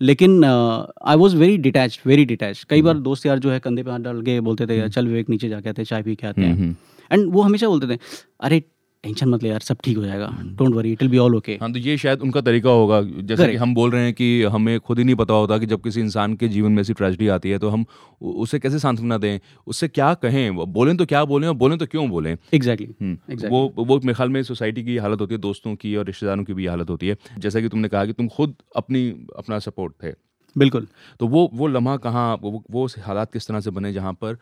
लेकिन 0.00 0.44
I 0.44 1.16
was 1.16 1.36
very 1.36 1.56
detach 1.58 2.00
very 2.06 2.24
detach 2.24 2.64
कई 2.70 2.82
बार 2.82 2.98
दोस्त 2.98 3.26
यार 3.26 3.38
जो 3.38 3.50
है 3.50 3.58
कंधे 3.60 3.82
पे 3.82 3.90
हाथ 3.90 4.00
डाल 4.00 4.20
के 4.22 4.38
बोलते 4.40 4.66
थे 4.66 4.76
यार 4.78 4.88
चल 4.88 5.06
विवेक 5.06 5.30
नीचे 5.30 5.48
जाके 5.48 5.68
आते 5.68 5.84
चाय 5.84 6.02
पी 6.02 6.14
के 6.14 6.26
आते 6.26 6.42
हैं। 6.42 6.76
एंड 7.10 7.32
वो 7.32 7.42
हमेशा 7.42 7.68
बोलते 7.68 7.94
थे 7.94 7.98
अरे 8.40 8.62
टेंशन 9.04 9.28
मत 9.28 9.42
ले 9.42 9.48
यार 9.48 9.60
सब 9.60 9.76
ठीक 9.84 9.96
हो 9.96 10.04
जाएगा। 10.04 10.26
Don't 10.56 10.74
worry 10.74 10.92
it 10.92 11.02
will 11.02 11.10
be 11.10 11.18
all 11.18 11.34
okay 11.36 11.52
हाँ 11.60 11.72
तो 11.72 11.78
ये 11.78 11.96
शायद 11.98 12.20
उनका 12.22 12.40
तरीका 12.40 12.70
होगा 12.70 13.00
जैसे 13.02 13.48
कि 13.48 13.56
हम 13.56 13.74
बोल 13.74 13.90
रहे 13.90 14.04
हैं 14.04 14.12
कि 14.14 14.42
हमें 14.52 14.78
खुद 14.80 14.98
ही 14.98 15.04
नहीं 15.04 15.14
पता 15.16 15.34
होता 15.34 15.58
कि 15.58 15.66
जब 15.66 15.82
किसी 15.82 16.00
इंसान 16.00 16.34
के 16.36 16.48
जीवन 16.48 16.72
में 16.72 16.80
ऐसी 16.80 16.92
ट्रेजेडी 16.92 17.28
आती 17.36 17.50
है 17.50 17.58
तो 17.58 17.68
हम 17.68 17.84
उसे 18.20 18.58
कैसे 18.58 18.78
सांत्वना 18.78 19.18
दें 19.18 19.38
उससे 19.66 19.88
क्या 19.88 20.12
कहें 20.24 20.72
बोलें 20.72 20.96
तो 20.96 21.06
क्या 21.06 21.24
बोलें 21.24 21.48
और 21.48 21.54
बोलें 21.54 21.78
तो 21.78 21.86
क्यों 21.86 22.08
बोलें? 22.10 22.36
Exactly 22.54 22.94
hmm, 23.00 23.16
Exactly. 23.32 23.50
वो 23.50 23.84
वो 23.84 23.98
मेरे 23.98 24.14
ख्याल 24.14 24.28
में 24.28 24.42
सोसाइटी 24.42 24.84
की 24.84 24.96
हालत 24.96 25.20
होती 25.20 25.34
है 25.34 25.40
दोस्तों 25.40 25.74
की 25.76 25.94
और 25.96 26.06
रिश्तेदारों 26.06 26.44
की 26.44 26.54
भी 26.54 26.66
हालत 26.66 26.90
होती 26.90 27.08
है। 27.08 27.16
जैसा 27.38 27.60
कि 27.60 27.68
तुमने 27.68 27.88
कहा 27.88 28.04
कि 28.06 28.12
तुम 28.12 28.28
खुद 28.28 28.54
अपनी 28.76 29.08
अपना 29.36 29.58
सपोर्ट 29.58 29.92
थे। 30.02 30.12
बिल्कुल। 30.56 30.86
तो 31.20 31.26
वो 31.28 31.48
वो 31.54 31.66
लम्हा 31.68 31.96
कहाँ 32.04 32.26
वो 32.42 32.62
वो 32.70 32.86
हालात 32.98 33.32
किस 33.32 33.46
तरह 33.48 33.60
से 33.60 33.70
बने 33.70 33.92
जहाँ 33.92 34.12
पर 34.24 34.36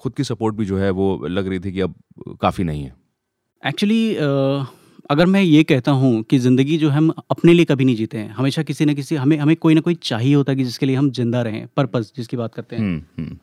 खुद 0.00 0.14
की 0.16 0.24
सपोर्ट 0.24 0.54
भी 0.56 0.64
जो 0.66 0.78
है 0.78 0.90
वो 0.90 1.06
लग 1.28 1.48
रही 1.48 1.58
थी 1.60 1.72
कि 1.72 1.80
अब 1.80 1.94
काफ़ी 2.40 2.64
नहीं 2.64 2.82
है। 2.84 2.94
एक्चुअली 3.62 4.14
अगर 5.10 5.26
मैं 5.26 5.42
ये 5.42 5.62
कहता 5.64 5.92
हूँ 5.92 6.22
कि 6.22 6.38
ज़िंदगी 6.38 6.78
जो 6.78 6.88
हम 6.90 7.08
अपने 7.30 7.52
लिए 7.52 7.64
कभी 7.64 7.84
नहीं 7.84 7.96
जीते 7.96 8.18
हैं 8.18 8.30
हमेशा 8.30 8.62
किसी 8.62 8.84
न 8.84 8.94
किसी 8.94 9.16
हमें 9.16 9.36
हमें 9.38 9.54
कोई 9.56 9.74
ना 9.74 9.80
कोई 9.80 9.94
चाहिए 10.02 10.34
होता 10.34 10.52
है 10.52 10.56
कि 10.56 10.64
जिसके 10.64 10.86
लिए 10.86 10.96
हम 10.96 11.10
ज़िंदा 11.10 11.42
रहें 11.42 11.66
पर्पस 11.76 12.12
जिसकी 12.16 12.36
बात 12.36 12.54
करते 12.54 12.76
हैं। 12.76 12.82
हम्म, 12.82 13.02
हम्म, 13.18 13.36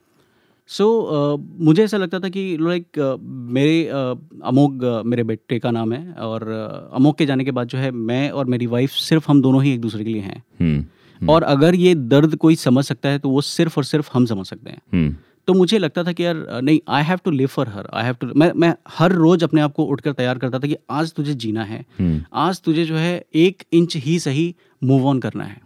सो 0.69 1.38
मुझे 1.59 1.83
ऐसा 1.83 1.97
लगता 1.97 2.19
था 2.19 2.29
कि 2.29 2.57
लाइक 2.61 2.99
uh, 2.99 3.17
मेरे 3.51 3.83
uh, 3.83 4.17
अमोग 4.43 4.83
uh, 4.83 5.03
मेरे 5.05 5.23
बेटे 5.23 5.59
का 5.59 5.71
नाम 5.71 5.93
है 5.93 6.13
और 6.13 6.43
uh, 6.43 6.95
अमोग 6.95 7.17
के 7.17 7.25
जाने 7.25 7.43
के 7.43 7.51
बाद 7.51 7.67
जो 7.67 7.77
है 7.77 7.91
मैं 7.91 8.29
और 8.31 8.45
मेरी 8.45 8.65
वाइफ 8.67 8.91
सिर्फ़ 9.01 9.29
हम 9.29 9.41
दोनों 9.41 9.63
ही 9.63 9.73
एक 9.73 9.81
दूसरे 9.81 10.03
के 10.03 10.09
लिए 10.09 10.21
हैं। 10.21 10.43
हम्म, 10.59 10.77
हम्म, 10.77 11.29
और 11.29 11.43
अगर 11.45 11.75
ये 11.75 11.95
दर्द 11.95 12.35
कोई 12.38 12.55
समझ 12.57 12.85
सकता 12.85 13.09
है 13.09 13.19
तो 13.19 13.29
वो 13.29 13.41
सिर्फ़ 13.43 13.77
और 13.77 13.83
सिर्फ़ 13.85 14.09
हम 14.13 14.25
समझ 14.25 14.45
सकते 14.47 14.69
हैं। 14.69 14.81
हम्म, 14.93 15.15
तो 15.50 15.53
मुझे 15.53 15.77
लगता 15.77 16.03
था 16.03 16.12
कि 16.12 16.25
यार 16.25 16.62
नहीं 16.62 16.79
I 16.88 17.03
have 17.03 17.20
to 17.25 17.32
live 17.32 17.48
for 17.48 17.68
her 17.68 17.88
I 17.94 18.03
have 18.06 18.15
to 18.15 18.27
मैं 18.38 18.51
मैं 18.56 18.74
हर 18.89 19.12
रोज 19.12 19.44
अपने 19.44 19.62
आप 19.62 19.74
को 19.74 19.84
उठकर 19.84 20.13
तैयार 20.13 20.38
करता 20.38 20.60
था 20.60 20.68
कि 20.68 20.75
आज 20.91 21.13
तुझे 21.13 21.34
जीना 21.34 21.63
है। 21.63 21.79
हम्म, 22.00 22.22
आज 22.34 22.62
तुझे 22.62 22.86
जो 22.86 22.96
है 22.96 23.25
एक 23.36 23.63
इंच 23.74 23.96
ही 23.98 24.20
सही 24.20 24.56
मूव 24.84 25.08
ऑन 25.08 25.20
करना 25.20 25.44
है। 25.44 25.62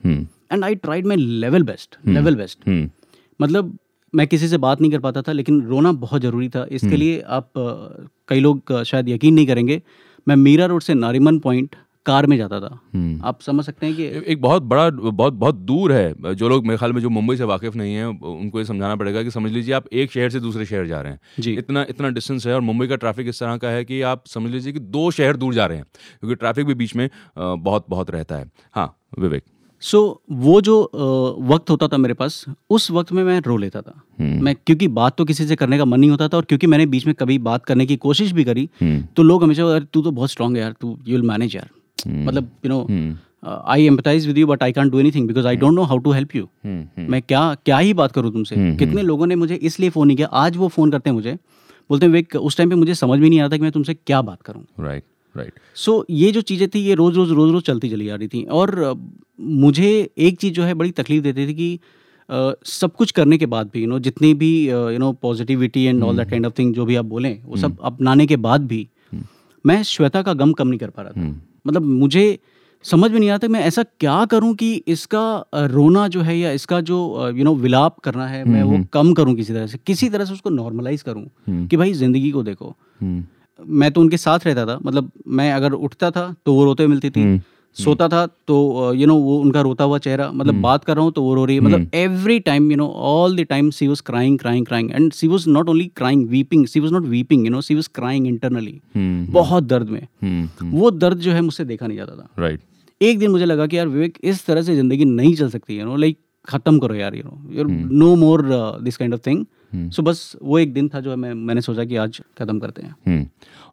And 0.52 0.64
I 0.64 0.76
tried 0.76 1.06
my 1.06 1.18
level 1.18 1.64
best 1.64 1.98
level 2.08 2.36
best 2.36 2.70
मतलब 3.40 3.78
मैं 4.14 4.28
किसी 4.28 4.48
से 4.48 4.58
बात 4.58 4.82
नहीं 4.82 4.92
कर 4.92 5.00
पाता 5.00 5.22
था 5.22 5.32
लेकिन 5.32 5.62
रोना 5.62 5.92
बहुत 5.92 6.22
ज़रूरी 6.22 6.50
था। 6.50 6.66
इसके 6.72 6.88
hmm. 6.88 6.98
लिए 6.98 7.22
आप 7.22 7.52
कई 8.28 8.40
लोग 8.40 8.82
शायद 8.84 9.10
यकीन 9.10 9.34
नहीं 9.34 9.48
करेंगे 9.48 9.82
मैं 10.28 10.36
मीरा 10.36 10.66
रोड 10.66 10.82
से 10.82 10.94
नारीमन 10.94 11.40
पॉइंट 11.40 11.76
कार 12.06 12.26
में 12.26 12.36
जाता 12.38 12.60
था। 12.60 12.80
हम्म। 12.94 13.22
आप 13.26 13.42
समझ 13.42 13.66
सकते 13.66 13.86
हैं 13.86 13.96
कि 13.96 14.06
एक 14.32 14.42
बहुत 14.42 14.64
बड़ा 14.64 14.90
बहुत 14.90 15.34
बहुत 15.34 15.56
दूर 15.56 15.92
है 15.94 16.36
जो 16.36 16.50
लोग 16.50 16.66
मेरे 16.66 16.78
ख्याल 16.78 16.94
में 16.94 17.02
जो 17.02 17.10
मुंबई 17.10 17.36
से 17.36 17.44
वाकिफ 17.44 17.76
नहीं 17.76 17.94
है 17.96 18.08
उनको 18.08 18.60
ये 18.60 18.66
समझाना 18.66 18.96
पड़ेगा 18.96 19.24
कि 19.24 19.32
समझ 19.32 19.52
लीजिए 19.52 19.74
आप 19.74 19.88
एक 19.94 20.12
शहर 20.12 20.30
से 20.30 20.40
दूसरे 20.40 20.66
शहर 20.66 20.88
जा 20.88 21.02
रहे 21.02 21.12
हैं। 21.12 21.20
जी। 21.40 21.54
इतना 21.54 21.86
इतना 21.90 22.10
डिस्टेंस 22.10 22.48
है 22.48 22.54
और 22.56 22.62
मुंबई 22.62 22.88
का 22.88 22.96
ट्रैफ़िक 22.96 23.28
इस 23.28 23.40
तरह 23.40 23.58
का 23.58 23.70
है 23.70 23.86
कि 23.86 24.02
आप 24.04 24.24
समझ 24.28 24.52
लीजिए 24.52 24.74
कि 24.74 24.80
दो 24.80 25.10
शहर 25.12 25.38
दूर 25.38 25.54
जा 25.54 25.66
रहे 25.66 25.78
हैं 25.78 25.86
क्योंकि 26.20 26.36
ट्रैफ़िक 26.36 26.66
भी 26.66 26.74
बीच 26.76 26.96
में 26.96 27.10
बहुत 27.38 27.86
बहुत 27.90 28.12
रहता 28.12 28.36
है। 28.36 28.52
हाँ 28.74 28.96
विवेक। 29.20 29.44
सो 29.84 30.00
so, 30.00 30.38
वो 30.44 30.60
जो 30.62 30.76
वक्त 31.44 31.70
होता 31.70 31.88
था 31.88 31.98
मेरे 31.98 32.14
पास 32.14 32.46
उस 32.70 32.90
वक्त 32.92 33.12
में 33.12 33.24
मैं 33.24 33.40
रो 33.40 33.58
लेता 33.58 33.82
था। 33.82 33.94
हम्म, 34.20 34.44
मैं 34.44 34.56
क्योंकि 34.56 34.88
बात 34.90 35.18
तो 35.18 35.26
किसी 35.26 35.48
से 35.48 35.56
करने 35.56 35.78
का 35.78 35.86
मन 35.86 36.00
नहीं 36.00 36.10
होता 36.10 36.28
था 36.28 36.38
और 36.38 36.46
क्योंकि 36.46 36.68
मैंने 36.68 36.86
बीच 36.86 37.06
में 37.08 37.14
कभी 37.16 37.38
बात 37.42 37.66
करने 37.66 37.86
की 37.86 37.96
कोशिश 37.98 38.32
भी 38.32 38.44
करी 38.44 38.70
हम्म, 38.82 39.02
तो 39.16 39.24
लोग 39.24 39.44
हमेशा 39.44 39.80
तू 39.80 40.02
तो 40.02 40.12
बहुत 40.12 40.32
स्ट्रांग 40.32 40.56
है 40.56 40.62
यार 40.62 40.76
तू 40.82 40.98
यू 41.08 41.16
विल 41.16 41.28
मैनेज 41.28 41.56
यार। 41.56 41.70
मतलब 42.08 42.50
you 42.66 42.70
know 42.70 43.16
I 43.46 43.86
empathise 43.86 44.28
with 44.28 44.38
you 44.38 44.48
but 44.48 44.64
I 44.64 44.72
can't 44.74 44.92
do 44.92 45.00
anything 45.00 45.28
because 45.28 45.48
I 45.48 45.56
don't 45.58 45.74
know 45.76 45.84
how 45.84 45.98
to 46.00 46.12
help 46.12 46.36
you 46.36 46.48
मैं 46.66 47.22
क्या 47.22 47.44
क्या 47.66 47.78
ही 47.78 47.94
बात 47.94 48.12
करूँ 48.12 48.32
तुमसे? 48.34 48.56
हम्म, 48.56 48.76
कितने 48.78 49.02
लोगों 49.02 49.28
ने 49.28 49.36
मुझे 49.36 49.56
इसलिए 49.56 49.90
फ़ोन 49.90 50.08
नहीं 50.08 50.18
किया? 50.18 50.28
आज 50.28 50.58
वो 50.58 50.68
फ़ोन 50.68 50.92
करते 50.92 51.10
हैं 51.10 51.16
मुझे। 51.16 51.34
बोलते 51.90 52.06
हैं 52.06 52.14
वेक 52.14 52.36
उस 52.36 52.58
टाइम 52.58 52.70
पे 52.70 52.76
मुझे 52.76 52.96
समझ 52.96 53.20
भी 53.20 53.30
नहीं 53.30 53.40
आता 53.42 53.58
कि 53.58 53.64
मैं 53.64 53.72
तुमसे 53.72 53.94
क्या 53.96 54.22
बात 54.22 54.42
करूँ. 54.42 54.64
राइट 54.80 55.04
राइट 55.36 55.60
सो 55.76 56.06
ये 56.10 56.32
जो 56.32 56.42
चीज़ें 56.44 56.68
थी 56.70 56.80
ये 56.80 56.94
रोज़ 56.96 57.16
रोज़ 57.16 57.32
रोज़ 57.34 57.52
रोज़ 57.52 57.64
चलती 57.64 57.90
चली 57.90 58.10
आ 58.10 58.16
रही 58.16 58.28
थी। 58.28 58.44
और 58.52 58.96
मुझे 59.40 60.10
एक 60.20 60.38
चीज़ 60.40 60.54
जो 60.54 60.64
है 60.64 60.74
बड़ी 60.74 60.92
तकलीफ़ 60.94 61.24
देती 61.24 61.48
थी 61.48 61.54
कि 61.54 61.80
अ, 62.30 62.52
सब 62.66 62.96
कुछ 62.96 63.12
करने 63.12 63.38
के 63.38 63.46
बाद 63.46 63.70
भी 63.74 63.82
यू 63.82 63.88
नो 63.88 64.00
जितनी 64.00 64.34
भी 64.34 64.52
you 64.66 64.98
know 65.00 65.12
positivity 65.22 65.84
and 65.86 66.04
all 66.04 66.18
that 66.18 66.30
kind 66.30 66.46
of 66.46 66.54
thing 66.60 66.74
जो 66.74 66.86
भी 66.86 66.96
आप 66.96 67.06
बोलें 67.06 67.38
वो 67.46 67.58
सब 67.58 67.78
अपनाने 67.84 68.28
के 68.28 68.36
बाद 68.46 68.68
भी 68.68 68.88
मैं 69.66 69.82
श्वेता 69.86 70.22
का 70.22 70.34
गम 70.34 70.54
कम 70.54 70.68
नहीं 70.68 70.80
कर 70.80 70.90
पा 70.90 71.02
रहा 71.02 71.12
था। 71.12 71.22
मतलब 71.66 71.82
मुझे 71.82 72.40
समझ 72.86 73.10
में 73.12 73.20
नहीं 73.20 73.30
आता 73.30 73.48
मैं 73.48 73.60
ऐसा 73.62 73.84
क्या 74.00 74.24
करूँ 74.26 74.54
कि 74.56 74.74
इसका 74.88 75.46
रोना 75.56 76.08
जो 76.08 76.22
है 76.22 76.38
या 76.38 76.52
इसका 76.52 76.80
जो 76.82 76.98
यू 77.36 77.44
नो 77.44 77.54
विलाप 77.56 78.00
करना 78.00 78.28
है 78.28 78.44
मैं 78.46 78.64
वो 78.64 78.84
कम 78.94 79.14
करूँ 79.14 79.36
किसी 79.36 79.54
तरह 79.54 79.68
से 79.68 79.78
किसी 79.88 80.10
तरह 80.10 80.26
से 80.26 80.34
उसको 80.34 80.50
नॉर्मलाइज 80.50 81.02
करूँ 81.02 81.24
हम्म, 81.48 81.68
कि 81.68 81.78
भाई 81.78 81.94
ज़िंदगी 81.94 82.32
को 82.32 82.44
देखो। 82.44 82.76
हम्म, 83.02 83.24
मैं 83.60 83.92
तो 83.92 84.02
उनके 84.02 84.18
साथ 84.18 84.46
रहता 84.46 84.66
था 84.66 84.80
मतलब 84.86 85.12
मैं 85.28 85.52
अगर 85.54 85.72
उठता 85.72 86.12
था 86.12 86.34
तो 86.46 86.54
वो 86.54 86.66
रोते 86.66 86.88
मिलती 86.88 87.10
थी। 87.10 87.22
हम्म, 87.22 87.40
सोता 87.76 88.08
था 88.10 88.26
तो 88.48 88.94
यू 88.94 89.08
नो 89.08 89.16
वो 89.18 89.38
उनका 89.40 89.62
रोता 89.62 89.84
हुआ 89.84 89.98
चेहरा 90.00 90.32
मतलब 90.32 90.62
बात 90.62 90.84
कर 90.86 90.96
रहा 90.96 91.04
हूँ 91.04 91.12
तो 91.12 91.22
वो 91.24 91.34
रो 91.36 91.46
रही 91.46 91.56
है। 91.56 91.62
मतलब 91.62 91.96
every 91.96 92.40
time 92.42 92.70
you 92.72 92.78
know 92.78 92.88
all 92.88 93.36
the 93.38 93.46
time 93.50 93.70
she 93.70 93.88
was 93.88 94.02
crying 94.06 94.38
crying 94.40 94.66
crying 94.66 94.92
and 94.92 95.12
she 95.14 95.28
was 95.28 95.50
not 95.50 95.70
only 95.70 95.86
crying 95.96 96.28
weeping 96.30 96.66
she 96.68 96.80
was 96.80 96.94
not 96.94 97.06
weeping 97.08 97.46
you 97.46 97.52
know 97.52 97.62
she 97.62 97.76
was 97.76 97.90
crying 97.96 98.28
internally 98.28 98.80
hmm, 98.96 99.26
बहुत 99.32 99.64
दर्द 99.64 99.90
में। 99.90 100.02
हम्म, 100.02 100.48
हम्म, 100.60 100.72
वो 100.72 100.92
दर्द 100.92 101.18
जो 101.20 101.32
है 101.32 101.42
मुझसे 101.42 101.66
देखा 101.66 101.88
नहीं 101.88 101.98
जाता 101.98 102.16
था। 102.16 102.30
राइट 102.40 102.60
एक 103.02 103.20
दिन 103.20 103.32
मुझे 103.32 103.46
लगा 103.46 103.66
कि 103.68 103.78
यार 103.78 103.88
विवेक 103.88 104.18
इस 104.24 104.46
तरह 104.46 104.62
से 104.62 104.76
ज़िंदगी 104.76 105.06
नहीं 105.06 105.34
चल 105.36 105.50
सकती 105.50 105.80
यू 105.80 105.86
नो 105.86 105.96
लाइक 105.96 106.18
खत्म 106.48 106.80
करो 106.80 106.96
यार 106.96 107.16
you 107.16 107.24
know 107.24 107.56
you're 107.58 107.68
no 107.68 108.16
more 108.16 108.42
this 108.84 108.98
kind 108.98 109.14
of 109.14 109.22
thing 109.28 109.46
hmm. 109.74 109.90
So 109.90 110.02
बस 110.04 110.36
वो 110.42 110.58
एक 110.60 110.74
दिन 110.74 110.88
था 110.90 111.00
जो 111.00 111.16
मैं 111.18 111.34
मैंने 111.34 111.62
सोचा 111.62 111.84
कि 111.84 111.96
आज 111.96 112.20
खत्म 112.40 112.60
करते 112.60 112.82
हैं। 112.82 112.96
हम्म, 113.08 113.26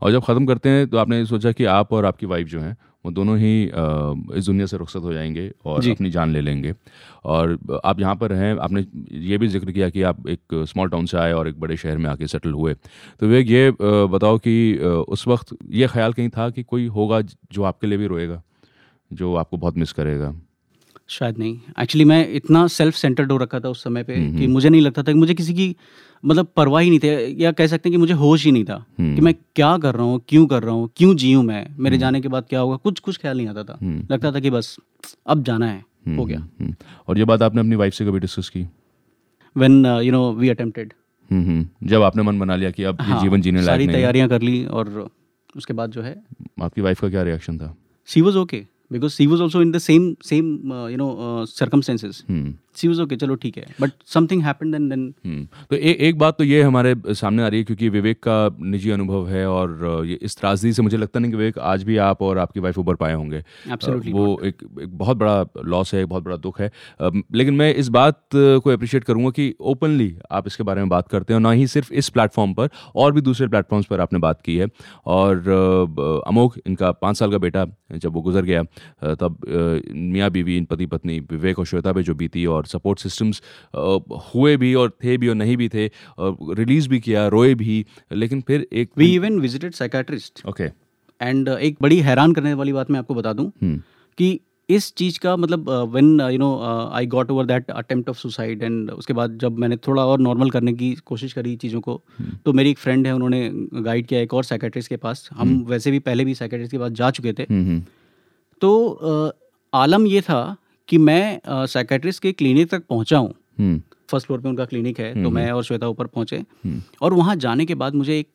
और 0.03 0.13
जब 0.13 0.23
ख़त्म 0.25 0.47
करते 0.47 0.69
हैं 0.69 0.87
तो 0.89 0.99
आपने 0.99 1.25
सोचा 1.27 1.53
कि 1.53 1.65
आप 1.73 1.93
और 1.93 2.05
आपकी 2.05 2.27
वाइफ 2.27 2.49
जो 2.49 2.61
हैं 2.61 2.77
वो 3.05 3.11
दोनों 3.11 3.37
ही 3.39 3.63
इस 4.39 4.47
दुनिया 4.47 4.67
से 4.67 4.77
रुखसत 4.77 5.03
हो 5.03 5.13
जाएँगे 5.13 5.51
और 5.67 5.89
अपनी 5.91 6.11
जान 6.11 6.33
ले 6.33 6.41
लेंगे। 6.41 6.75
और 7.25 7.59
आप 7.85 8.01
यहाँ 8.01 8.15
पर 8.17 8.33
हैं 8.33 8.57
आपने 8.59 8.85
ये 9.21 9.39
भी 9.39 9.49
ज़िक्र 9.49 9.73
किया 9.73 9.89
कि 9.91 10.03
आप 10.03 10.29
एक 10.29 10.65
स्मॉल 10.69 10.89
टाउन 10.89 11.07
से 11.07 11.17
आए 11.19 11.33
और 11.33 11.49
एक 11.49 11.61
बड़े 11.61 11.77
शहर 11.77 11.99
में 11.99 12.11
आके 12.11 12.27
सेटल 12.27 12.53
हुए। 12.53 12.75
तो 13.21 13.27
वे 13.27 13.43
ये 13.43 13.71
बताओ 13.81 14.39
कि 14.39 14.77
उस 15.09 15.27
वक्त 15.29 15.57
ये 15.71 15.87
ख्याल 15.89 16.13
कहीं 16.13 16.29
था 16.29 16.49
कि 16.51 16.63
कोई 16.63 16.87
होगा 16.89 17.21
जो 17.21 17.63
आपके 17.63 17.87
लिए 17.87 17.99
भी 17.99 18.07
रोएगा 18.07 18.43
जो 19.11 19.35
आपको 19.35 19.57
बहुत 19.57 19.77
मिस 19.77 19.93
करेगा? 19.93 20.35
शायद 21.11 21.39
नहीं। 21.39 21.59
एक्चुअली 21.81 22.05
मैं 22.05 22.19
इतना 22.35 22.67
सेल्फ 22.67 22.95
सेंटर्ड 22.95 23.33
हो 23.33 23.37
रखा 23.39 23.61
था 23.61 23.69
उस 23.69 23.83
समय 23.85 24.03
पे 24.03 24.15
कि 24.39 24.47
मुझे 24.47 24.69
नहीं 24.69 24.81
लगता 24.81 25.03
था 25.03 25.13
कि 25.13 25.19
मुझे 25.19 25.35
किसी 25.35 25.55
की 25.55 25.75
मतलब 26.25 26.47
परवाह 26.57 26.83
ही 26.83 26.91
नहीं 26.91 26.99
थी 27.01 27.45
या 27.45 27.53
कह 27.53 27.67
सकते 27.67 27.89
हैं 27.89 27.93
कि 27.93 27.99
मुझे 27.99 28.15
होश 28.15 28.45
ही 28.45 28.53
नहीं 28.53 28.65
था 28.65 28.77
कि 29.01 29.21
मैं 29.21 29.35
क्या 29.57 29.77
कर 29.79 29.95
रहा 29.95 30.05
हूँ 30.05 30.21
क्यों 30.29 30.47
कर 30.47 30.63
रहा 30.63 30.75
हूँ 30.75 30.89
क्यों 30.97 31.15
जीऊँ 31.17 31.43
मैं? 31.45 31.67
मेरे 31.79 31.99
जाने 31.99 32.21
के 32.21 32.29
बाद 32.29 32.45
क्या 32.49 32.61
होगा? 32.61 32.77
कुछ 32.77 32.99
कुछ 33.01 33.19
ख्याल 33.19 33.37
नहीं 33.37 33.49
आता 33.49 33.65
था। 33.65 33.79
लगता 34.11 34.33
था 34.33 34.41
कि 34.41 34.51
बस 34.51 34.77
अब 35.27 35.43
जाना 35.45 35.67
है 35.67 35.85
हो 36.17 36.25
गया। 36.25 36.39
हम्म, 36.39 36.75
और 37.09 37.19
ये 37.19 37.25
बात 37.25 37.43
आपने 37.43 37.61
अपनी 37.61 37.77
वाइफ 37.77 37.95
से 37.95 38.05
कभी 38.05 38.19
डिस्कस 38.21 38.49
की? 38.49 38.67
When 39.57 39.85
you 39.87 40.13
know 40.13 40.33
we 40.33 40.49
attempted 40.49 40.93
hmm, 41.31 41.45
hmm, 41.47 41.67
जब 41.87 42.03
आपने 42.03 42.23
मन 42.23 42.39
बना 42.39 42.57
लिया 42.57 42.71
कि 42.71 42.83
अब 42.83 43.01
हाँ, 43.01 43.21
जीवन 43.23 43.41
जीने 43.41 43.63
सारी 43.63 43.85
लायक 43.87 43.91
है, 43.91 43.95
तैयारियाँ 43.97 44.29
कर 44.29 44.43
ली 44.43 44.65
और 44.67 45.09
उसके 45.57 45.75
बाद 45.75 45.91
जो 45.91 46.03
है 46.03 46.21
आपकी 46.63 46.81
वाइफ 46.81 47.01
का 47.01 47.09
क्या 47.09 47.23
रिएक्शन 47.23 47.59
था? 47.59 47.75
She 48.09 48.21
was 48.21 48.37
okay 48.37 48.65
because 48.91 49.17
he 49.17 49.27
was 49.27 49.41
also 49.41 49.61
in 49.61 49.73
the 49.73 49.81
same 49.81 50.17
same 50.23 50.71
uh, 50.71 50.87
you 50.87 50.97
know 50.97 51.19
uh, 51.19 51.47
circumstances. 51.47 52.25
Hmm. 52.27 52.51
She 52.77 52.89
was 52.89 53.01
okay 53.01 53.17
चलो 53.17 53.35
ठीक 53.35 53.57
है। 53.59 53.67
But 53.81 53.91
something 54.07 54.43
happened 54.43 54.75
then 54.75 55.03
hmm, 55.27 55.45
तो 55.71 55.77
ए, 55.77 55.97
एक 56.01 56.19
बात 56.19 56.39
तो 56.39 56.45
ये 56.45 56.63
हमारे 56.63 56.95
सामने 57.09 57.43
आ 57.43 57.49
रही 57.49 57.59
है 57.61 57.65
क्योंकि 57.65 57.89
विवेक 57.89 58.19
का 58.29 58.57
निजी 58.63 58.91
अनुभव 58.91 59.29
है 59.29 59.47
और 59.49 60.05
ये 60.07 60.19
इस 60.23 60.37
त्रासदी 60.37 60.73
से 60.73 60.83
मुझे 60.83 60.97
लगता 60.97 61.21
नहीं 61.21 61.31
कि 61.31 61.37
विवेक 61.37 61.59
आज 61.71 61.83
भी 61.83 61.97
आप 62.01 62.23
और 62.23 62.39
आपकी 62.39 62.61
वाइफ 62.61 62.79
उबर 62.79 62.95
पाए 62.95 63.15
होंगे। 63.15 63.43
Absolutely 63.69 64.13
वो 64.13 64.41
एक, 64.45 64.63
एक 64.83 64.99
बहुत 64.99 65.17
बड़ा 65.17 65.45
लॉस 65.65 65.95
है 65.95 66.01
एक 66.03 66.09
बहुत 66.09 66.25
बड़ा 66.25 66.37
दुख 66.39 66.61
है। 66.61 66.71
लेकिन 67.35 67.55
मैं 67.55 67.73
इस 67.75 67.89
बात 67.91 68.21
को 68.35 68.71
अप्रिशिएट 68.71 69.05
करूँगा 69.05 69.31
कि 69.31 69.55
ओपनली 69.61 70.15
आप 70.31 70.47
इसके 70.47 70.63
बारे 70.63 70.81
में 70.81 70.89
बात 70.89 71.09
करते 71.09 71.33
हैं 71.33 71.37
और 71.37 71.43
ना 71.43 71.51
ही 71.53 71.67
सिर्फ़ 71.67 71.93
इस 71.95 72.09
प्लेटफॉर्म 72.09 72.55
पर 72.55 72.69
और 72.95 73.13
भी 73.13 73.21
दूसरे 73.21 73.49
प्लेटफॉर्म्स 73.49 73.87
पर 73.87 74.01
आपने 74.01 74.19
बात 74.19 74.41
की 74.43 74.57
है। 74.57 74.69
और 75.07 75.37
अ, 75.39 76.29
अमोघ 76.29 76.51
इनका 76.67 76.91
पाँच 76.93 77.17
साल 77.17 77.31
का 77.31 77.39
बेटा 77.39 77.67
जब 77.93 78.13
वो 78.13 78.21
गुजर 78.23 78.45
गया 78.45 78.63
तब 79.15 79.39
मियाँ 79.93 80.31
बीवी 80.31 80.57
इन 80.57 80.65
पति 80.65 80.87
पत्नी 80.87 81.19
विवेक 81.21 81.59
और 81.59 81.67
श्वेता 81.67 81.93
पे 81.93 82.03
जो 82.03 82.15
बीती 82.15 82.47
और 82.47 82.60
सपोर्ट 82.67 82.99
सिस्टम्स 82.99 83.43
हुए 84.35 84.57
भी 84.57 84.75
और 84.75 84.91
थे 85.05 85.17
भी 85.19 85.29
और 85.29 85.35
नहीं 85.35 85.57
भी 85.57 85.69
थे 85.69 85.91
और 86.19 86.37
रिलीज़ 86.51 86.89
भी 86.89 87.01
किया 87.01 87.29
रोए 87.29 87.55
भी 87.55 87.87
लेकिन 88.13 88.41
फिर 88.41 88.67
एक 88.73 88.91
we 88.99 89.15
even 89.15 89.39
visited 89.41 89.75
psychiatrist 89.75 90.47
okay 90.47 90.65
and 91.21 91.49
एक 91.49 91.77
बड़ी 91.83 92.01
हैरान 92.01 92.33
करने 92.33 92.55
वाली 92.55 92.73
बात 92.73 92.91
मैं 92.91 92.99
आपको 92.99 93.15
बता 93.15 93.33
दूँ 93.33 93.53
हम्म। 93.63 93.83
कि 94.19 94.41
इस 94.69 94.95
चीज़ 94.95 95.19
का 95.19 95.37
मतलब 95.37 95.71
when 95.71 96.21
you 96.21 96.39
know 96.39 96.59
I 96.93 97.07
got 97.07 97.31
over 97.31 97.47
that 97.47 97.71
attempt 97.71 98.09
of 98.09 98.19
suicide 98.19 98.63
and 98.63 98.91
उसके 98.91 99.13
बाद 99.13 99.39
जब 99.39 99.59
मैंने 99.59 99.77
थोड़ा 99.77 100.05
और 100.07 100.21
नॉर्मल 100.21 100.51
करने 100.51 100.73
की 100.73 100.95
कोशिश 100.95 101.33
करी 101.33 101.57
चीज़ों 101.57 101.81
को 101.81 102.03
hmm. 102.23 102.35
तो 102.45 102.53
मेरी 102.53 102.71
एक 102.71 102.79
फ्रेंड 102.79 103.07
है 103.07 103.15
उन्होंने 103.15 103.51
गाइड 103.83 104.07
किया 104.07 104.21
एक 104.21 104.35
और 104.35 104.45
साइकेट्रिस्ट 104.45 104.89
के 104.89 104.97
पास। 104.97 105.29
hmm. 105.33 105.41
हम 105.41 105.65
वैसे 105.69 105.91
भी 105.91 105.99
पहले 105.99 106.25
भी 106.25 106.35
साइकेट्रिस्ट 106.35 106.73
के 106.73 106.79
पास 106.79 106.93
जा 106.93 107.11
चुके 107.11 107.33
थे। 107.33 107.43
हम्म 107.43 107.65
हम्म। 107.65 107.83
तो 108.61 108.89
अ, 108.89 109.31
आलम 109.75 110.07
ये 110.07 110.21
था 110.21 110.57
कि 110.91 110.99
मैं 110.99 111.41
साइकेट्रिस्ट 111.47 112.23
के 112.23 112.33
क्लिनिक 112.33 112.71
तक 112.71 112.83
पहुँचा 112.89 113.19
हूँ। 113.19 113.35
हम्म। 113.59 113.83
फ़र्स्ट 114.11 114.27
फ्लोर 114.27 114.41
पे 114.41 114.49
उनका 114.49 114.65
क्लिनिक 114.65 115.01
है 115.01 115.23
तो 115.23 115.31
मैं 115.31 115.51
और 115.51 115.65
श्वेता 115.65 115.89
ऊपर 115.89 116.07
पहुँचे। 116.07 116.37
हम्म। 116.37 116.83
और 117.03 117.15
वहाँ 117.15 117.37
जाने 117.37 117.67
के 117.67 117.75
बाद 117.75 117.95
मुझे 117.95 118.19
एक 118.19 118.29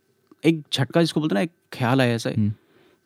एक 0.45 0.61
झटका 0.73 1.01
जिसको 1.01 1.19
बोलते 1.19 1.35
ना 1.35 1.41
एक 1.41 1.51
ख्याल 1.73 2.01
आया 2.01 2.15
ऐसा। 2.15 2.29
हम्म। 2.29 2.53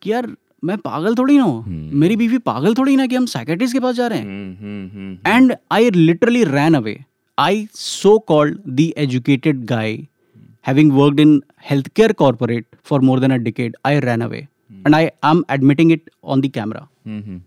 कि 0.02 0.12
यार 0.12 0.36
मैं 0.64 0.78
पागल 0.78 1.16
थोड़ी 1.16 1.38
ना 1.38 1.44
हूँ। 1.44 1.92
मेरी 1.92 2.16
बीवी 2.16 2.38
पागल 2.38 2.74
थोड़ी 2.74 2.96
ना 2.96 3.06
कि 3.06 3.16
हम 3.16 3.26
साइकेट्रिस्ट 3.26 3.74
के 3.74 3.80
पास 3.80 3.96
जा 3.96 4.08
रहे 4.08 4.20
हैं। 4.20 4.26
Hmm 4.26 4.66
hmm 4.66 4.90
hmm 4.94 5.36
and 5.36 5.56
I 5.72 5.90
literally 5.90 6.44
ran 6.44 6.74
away 6.74 7.06
I 7.40 7.68
so 7.74 8.20
called 8.20 8.60
the 8.70 8.80
educated 8.80 9.66
guy 9.66 10.08
having 10.68 10.92
worked 10.92 11.20
in 11.20 11.42
health 11.70 11.88
care 11.88 12.12
for 12.12 12.64
for 12.84 13.02
more 13.02 13.20
than 13.20 13.44
decade. 13.44 13.72
I 13.88 13.94
ran 13.94 14.04
ran 14.04 14.22
away 14.22 14.38
and 14.72 14.96
I 14.96 15.06
admitting 15.26 15.98
it 15.98 16.02
on 16.34 16.44
the 16.46 16.50
camera. 16.58 16.82
Hmm, 17.08 17.24
hmm. 17.24 17.42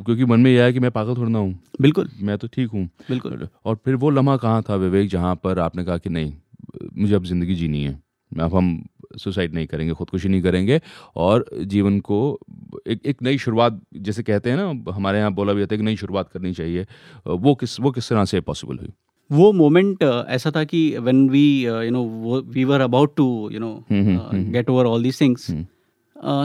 क्योंकि 0.00 0.24
मन 0.24 0.40
में 0.40 0.50
यह 0.50 0.64
है 0.64 0.72
कि 0.72 0.80
मैं 0.80 0.90
पागल 0.90 1.16
थोड़ा 1.16 1.28
ना 1.28 1.38
हूँ। 1.38 1.58
बिल्कुल। 1.80 2.08
मैं 2.22 2.36
तो 2.38 2.48
ठीक 2.48 2.70
हूँ। 2.70 2.84
बिल्कुल। 3.08 3.48
और 3.64 3.78
फिर 3.84 3.94
वो 3.94 4.10
लम्हा 4.10 4.36
कहाँ 4.36 4.62
था 4.68 4.74
विवेक 4.76 5.08
जहाँ 5.10 5.34
पर 5.44 5.58
आपने 5.58 5.84
कहा 5.84 5.98
कि 5.98 6.10
नहीं 6.10 6.32
मुझे 6.98 7.14
अब 7.14 7.24
ज़िंदगी 7.24 7.54
जीनी 7.54 7.82
है। 7.82 7.98
अब 8.32 8.54
हम 8.54 8.82
सुसाइड 9.18 9.54
नहीं 9.54 9.66
करेंगे 9.66 9.92
खुदकुशी 9.94 10.28
नहीं 10.28 10.42
करेंगे 10.42 10.80
और 11.16 11.44
जीवन 11.64 11.98
को 12.00 12.18
एक 12.88 13.06
एक 13.06 13.22
नई 13.22 13.38
शुरुआत 13.38 13.80
जैसे 13.98 14.22
कहते 14.22 14.50
हैं 14.50 14.56
ना 14.56 14.92
हमारे 14.94 15.18
यहाँ 15.18 15.32
बोला 15.34 15.52
भी 15.52 15.60
जाता 15.60 15.74
है 15.74 15.78
कि 15.78 15.84
नई 15.84 15.96
शुरुआत 15.96 16.28
करनी 16.32 16.52
चाहिए। 16.52 16.86
वो 17.26 17.54
किस 17.54 17.78
वो 17.80 17.90
किस 17.90 18.08
तरह 18.08 18.24
से 18.24 18.40
पॉसिबल 18.40 18.78
हुई? 18.78 18.92
वो 19.30 19.52
मोमेंट 19.52 20.02
ऐसा 20.02 20.50
था 20.50 20.64
कि 20.64 20.82
when 20.98 21.28
we 21.30 21.46
you 21.62 21.90
know 21.90 22.40
we 22.48 22.64
were 22.64 22.80
about 22.80 23.16
to 23.16 23.28
you 23.52 23.60
know 23.60 23.72
get 23.90 24.70
over 24.70 24.86
all 24.86 25.02
these 25.02 25.20
things 25.20 25.50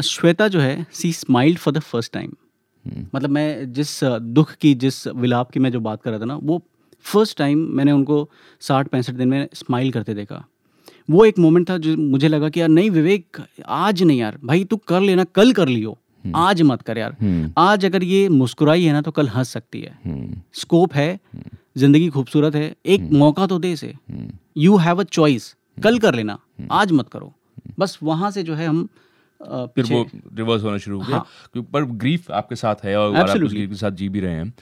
Shweta 0.08 0.48
जो 0.48 0.60
है 0.60 0.86
she 0.94 1.12
smiled 1.14 1.58
for 1.58 1.74
the 1.74 1.80
first 1.82 2.14
time 2.14 2.32
मतलब 3.16 3.30
मैं 3.30 3.72
जिस 3.74 4.00
दुख 4.04 4.54
की 4.56 4.74
जिस 4.76 5.08
विलाप 5.08 5.52
की 5.52 5.60
मैं 5.60 5.72
जो 5.72 5.80
बात 5.80 6.02
कर 6.02 6.10
रहा 6.12 6.20
था 6.20 6.26
ना 6.26 6.36
वो 6.44 6.62
फ़र्स्ट 7.06 7.38
टाइम 7.38 7.60
मैंने 7.70 7.92
उनको 7.92 8.30
साठ 8.62 8.88
पैंसठ 8.88 9.14
दिन 9.14 9.28
में 9.28 9.48
स्माइल 9.54 9.92
करते 9.92 10.14
देखा। 10.14 10.44
वो 11.10 11.26
एक 11.26 11.40
मोमेंट 11.40 11.70
था 11.70 11.78
जो 11.78 11.96
मुझे 11.98 12.28
लगा 12.28 12.50
कि 12.50 12.62
यार 12.62 12.70
नहीं 12.70 12.90
विवेक 12.92 13.38
आज 13.66 14.04
नहीं 14.04 14.20
यार 14.20 14.38
भाई 14.46 14.64
तू 14.64 14.78
कर 14.88 15.02
लेना 15.02 15.24
कल 15.24 15.52
कर 15.54 15.68
लियो। 15.68 15.98
आज 16.36 16.62
मत 16.62 16.82
कर 16.82 16.98
यार। 16.98 17.16
हम्म। 17.22 17.52
आज 17.58 17.86
अगर 17.86 18.04
ये 18.04 18.28
मुस्कुराई 18.30 18.84
है 18.84 18.92
ना 18.94 19.02
तो 19.02 19.12
कल 19.12 19.28
हंस 19.28 19.50
सकती 19.50 19.82
है। 19.82 19.98
हम्म। 20.06 20.42
स्कोप 20.54 20.94
है 20.94 21.20
ज़िंदगी 21.78 22.08
खूबसूरत 22.10 22.56
है 22.56 22.76
एक 22.86 23.10
मौका 23.14 23.48
तो 23.48 23.58
दे 23.60 23.72
इसे। 23.72 23.88
Hmm. 23.88 24.32
You 24.58 24.78
have 24.78 25.00
a 25.00 25.04
choice 25.04 25.56
कल 25.78 25.98
कर 26.00 26.16
लेना 26.16 26.38
आज 26.72 26.92
मत 26.92 27.10
करो। 27.10 27.34
बस 27.80 27.98
वहाँ 28.04 28.32
से 28.32 28.44
जो 28.44 28.56
है 28.56 28.68
हम 28.68 28.88
फिर 29.46 29.86
वो 29.86 30.08
रिवर्स 30.34 30.64
होना 30.64 30.78
शुरू 30.78 31.00
हो 31.00 31.06
गया 31.06 31.18
हाँ। 31.18 31.28
क्योंकि 31.54 31.72
पर 31.72 31.84
ग्रीफ 31.84 32.32
आपके 32.32 32.56
साथ 32.56 32.76
है 32.84 32.98
और 32.98 33.16
आप 33.16 33.44
उस. 33.44 33.54
के 33.54 33.76
साथ 33.76 33.92
जी 33.92 34.10
भी 34.10 34.20
रहे 34.20 34.34
हैं 34.34 34.54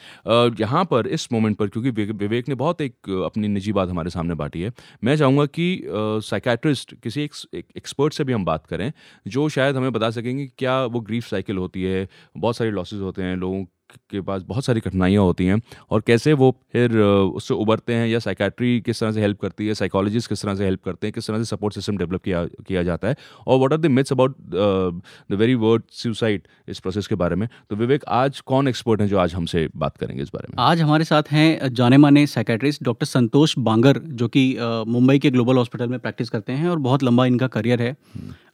यहाँ 0.60 0.86
पर 0.86 1.08
इस 1.08 1.28
मोमेंट 1.34 1.58
पर 1.58 1.68
क्योंकि 1.68 1.90
विवेक 2.12 2.50
ने 2.50 2.56
बहुत 2.56 2.82
एक 2.82 3.10
अपनी 3.26 3.48
निजी 3.48 3.72
बात 3.72 3.90
हमारे 3.90 4.10
सामने 4.10 4.34
बांटी 4.34 4.62
है 4.62 4.72
मैं 5.04 5.16
चाहूँगा 5.16 5.46
कि 5.46 5.82
साइकेट्रिस्ट 6.24 6.96
किसी 6.96 7.22
एक 7.22 7.34
एक्सपर्ट 7.78 8.14
से 8.14 8.24
भी 8.24 8.34
हम 8.34 8.46
बात 8.46 8.66
करें 8.66 8.92
जो 9.28 9.50
शायद 9.50 9.76
हमें 9.76 9.92
बता 9.92 10.10
सकेंगे 10.10 10.46
कि 10.46 10.52
क्या 10.58 10.86
वो 10.86 11.00
ग्रीफ 11.00 11.28
साइकिल 11.28 11.58
होती 11.58 11.84
है 11.84 12.08
बहुत 12.38 12.58
सारे 12.58 12.72
लॉसेज 12.72 13.00
होते 13.00 13.24
हैं 13.24 13.36
लोगों 13.36 13.66
के 14.10 14.22
पास 14.22 14.42
बहुत 14.42 14.66
सारी 14.66 14.80
कठिनाइयाँ 14.80 15.24
होती 15.24 15.46
हैं 15.46 15.62
और 15.90 16.02
कैसे 16.02 16.34
वो 16.34 16.52
फिर 16.74 16.98
उससे 16.98 17.54
उबरते 17.54 17.94
हैं 17.94 18.08
या 18.08 18.20
साइकेट्री 18.20 18.80
किस 18.82 19.00
तरह 19.00 19.12
से 19.12 19.22
हेल्प 19.22 19.40
करती 19.42 19.68
है 19.68 19.74
साइकोलॉजिस्ट 19.74 20.30
किस 20.30 20.42
तरह 20.42 20.56
से 20.56 20.66
हेल्प 20.66 20.84
करते 20.84 21.08
हैं 21.08 21.14
किस 21.14 21.28
तरह 21.28 21.38
से 21.38 21.46
सपोर्ट 21.46 21.74
सिस्टम 21.74 21.98
डेवलप 21.98 22.24
किया 22.24 22.46
किया 22.68 22.84
जाता 22.84 23.08
है 23.08 23.16
और 23.48 23.58
what 23.58 23.74
are 23.74 23.80
the 23.80 23.86
myths 23.86 24.12
about 24.12 24.36
the 24.42 25.34
very 25.34 25.56
word 25.56 25.84
suicide 25.92 26.48
इस 26.68 26.80
प्रोसेस 26.80 27.08
के 27.08 27.16
बारे 27.16 27.36
में? 27.36 27.48
तो 27.70 27.76
विवेक 27.76 28.06
आज 28.08 28.40
कौन 28.42 28.68
एक्सपर्ट 28.68 29.02
हैं 29.02 29.08
जो 29.08 29.18
आज 29.18 29.34
हमसे 29.34 29.68
बात 29.76 29.98
करेंगे 29.98 30.24
इस 30.24 30.30
बारे 30.34 30.48
में? 30.50 30.56
आज 30.60 30.82
हमारे 30.82 31.04
साथ 31.04 31.32
हैं 31.32 31.74
जाने 31.74 31.98
माने 31.98 32.26
साइकेट्रिस्ट 32.28 32.84
डॉक्टर 32.84 33.06
संतोष 33.06 33.58
बांगर 33.60 34.00
जो 34.00 34.28
कि 34.28 34.44
मुंबई 34.88 35.20
के 35.20 35.32
ग्लोबल 35.32 35.58
हॉस्पिटल 35.58 35.88
में 35.88 36.00
प्रैक्टिस 36.00 36.30
करते 36.30 36.54
हैं 36.54 36.70
और 36.70 36.80
बहुत 36.80 37.04
लंबा 37.04 37.26
इनका 37.26 37.48
करियर 37.48 37.82
है। 37.82 37.96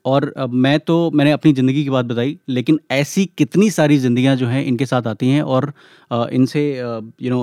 और 0.06 0.34
मैं 0.50 0.80
तो 0.80 0.96
मैंने 1.12 1.32
अपनी 1.32 1.54
ज़िंदगी 1.54 1.84
की 1.84 1.90
बात 1.90 2.06
बताई 2.06 2.38
लेकिन 2.50 2.80
ऐसी 2.92 3.26
कितनी 3.38 3.70
सारी 3.70 3.98
ज़िंदगियाँ 3.98 4.36
जो 4.36 4.48
हैं 4.48 4.64
इनके 4.66 4.86
साथ 4.86 5.08
आती 5.08 5.30
हैं 5.30 5.42
और 5.42 5.72
इनसे 6.12 6.62
यू 7.22 7.30
नो 7.30 7.42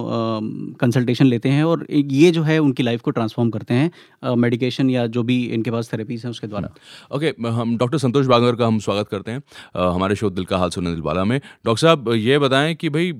कंसल्टेशन 0.81 1.27
लेते 1.27 1.49
हैं 1.49 1.65
और 1.65 1.87
ये 1.91 2.31
जो 2.31 2.43
है 2.43 2.59
उनकी 2.59 2.83
लाइफ 2.83 3.01
को 3.01 3.11
ट्रांसफॉर्म 3.11 3.51
करते 3.51 3.75
हैं 3.75 4.35
मेडिकेशन 4.37 4.91
या 4.91 5.07
जो 5.07 5.23
भी 5.23 5.43
इनके 5.47 5.71
पास 5.71 5.93
थेरेपीज 5.93 6.25
हैं 6.25 6.31
उसके 6.31 6.47
द्वारा। 6.47 6.69
ओके 7.13 7.35
हम 7.51 7.77
डॉक्टर 7.79 7.99
संतोष 7.99 8.27
बांगर 8.27 8.55
का 8.57 8.67
हम 8.67 8.79
स्वागत 8.79 9.09
करते 9.09 9.33
हैं 9.33 9.43
अ, 9.75 9.81
हमारे 9.85 10.15
शो 10.17 10.31
दिल 10.31 10.45
का 10.45 10.59
हाल 10.59 10.71
सुनने 10.71 10.91
दिलवाला 10.91 11.25
में। 11.25 11.39
डॉक्टर 11.39 11.81
साहब 11.81 12.13
ये 12.15 12.39
बताएँ 12.39 12.75
कि 12.75 12.89
भाई 12.89 13.13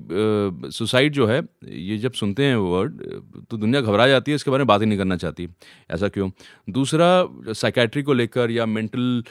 सुसाइड 0.71 1.13
जो 1.13 1.27
है 1.27 1.41
ये 1.63 1.97
जब 1.97 2.13
सुनते 2.13 2.45
हैं 2.45 2.55
वर्ड 2.55 3.01
तो 3.49 3.57
दुनिया 3.57 3.81
घबरा 3.81 4.07
जाती 4.07 4.31
है 4.31 4.35
इसके 4.35 4.51
बारे 4.51 4.63
में 4.63 4.67
बात 4.67 4.81
ही 4.81 4.85
नहीं 4.87 4.97
करना 4.97 5.15
चाहती। 5.17 5.47
ऐसा 5.91 6.07
क्यों? 6.07 6.29
दूसरा 6.69 7.53
साइकेट्री 7.53 8.03
को 8.03 8.13
लेकर 8.13 8.51
या 8.51 8.65
मेंटल 8.65 9.23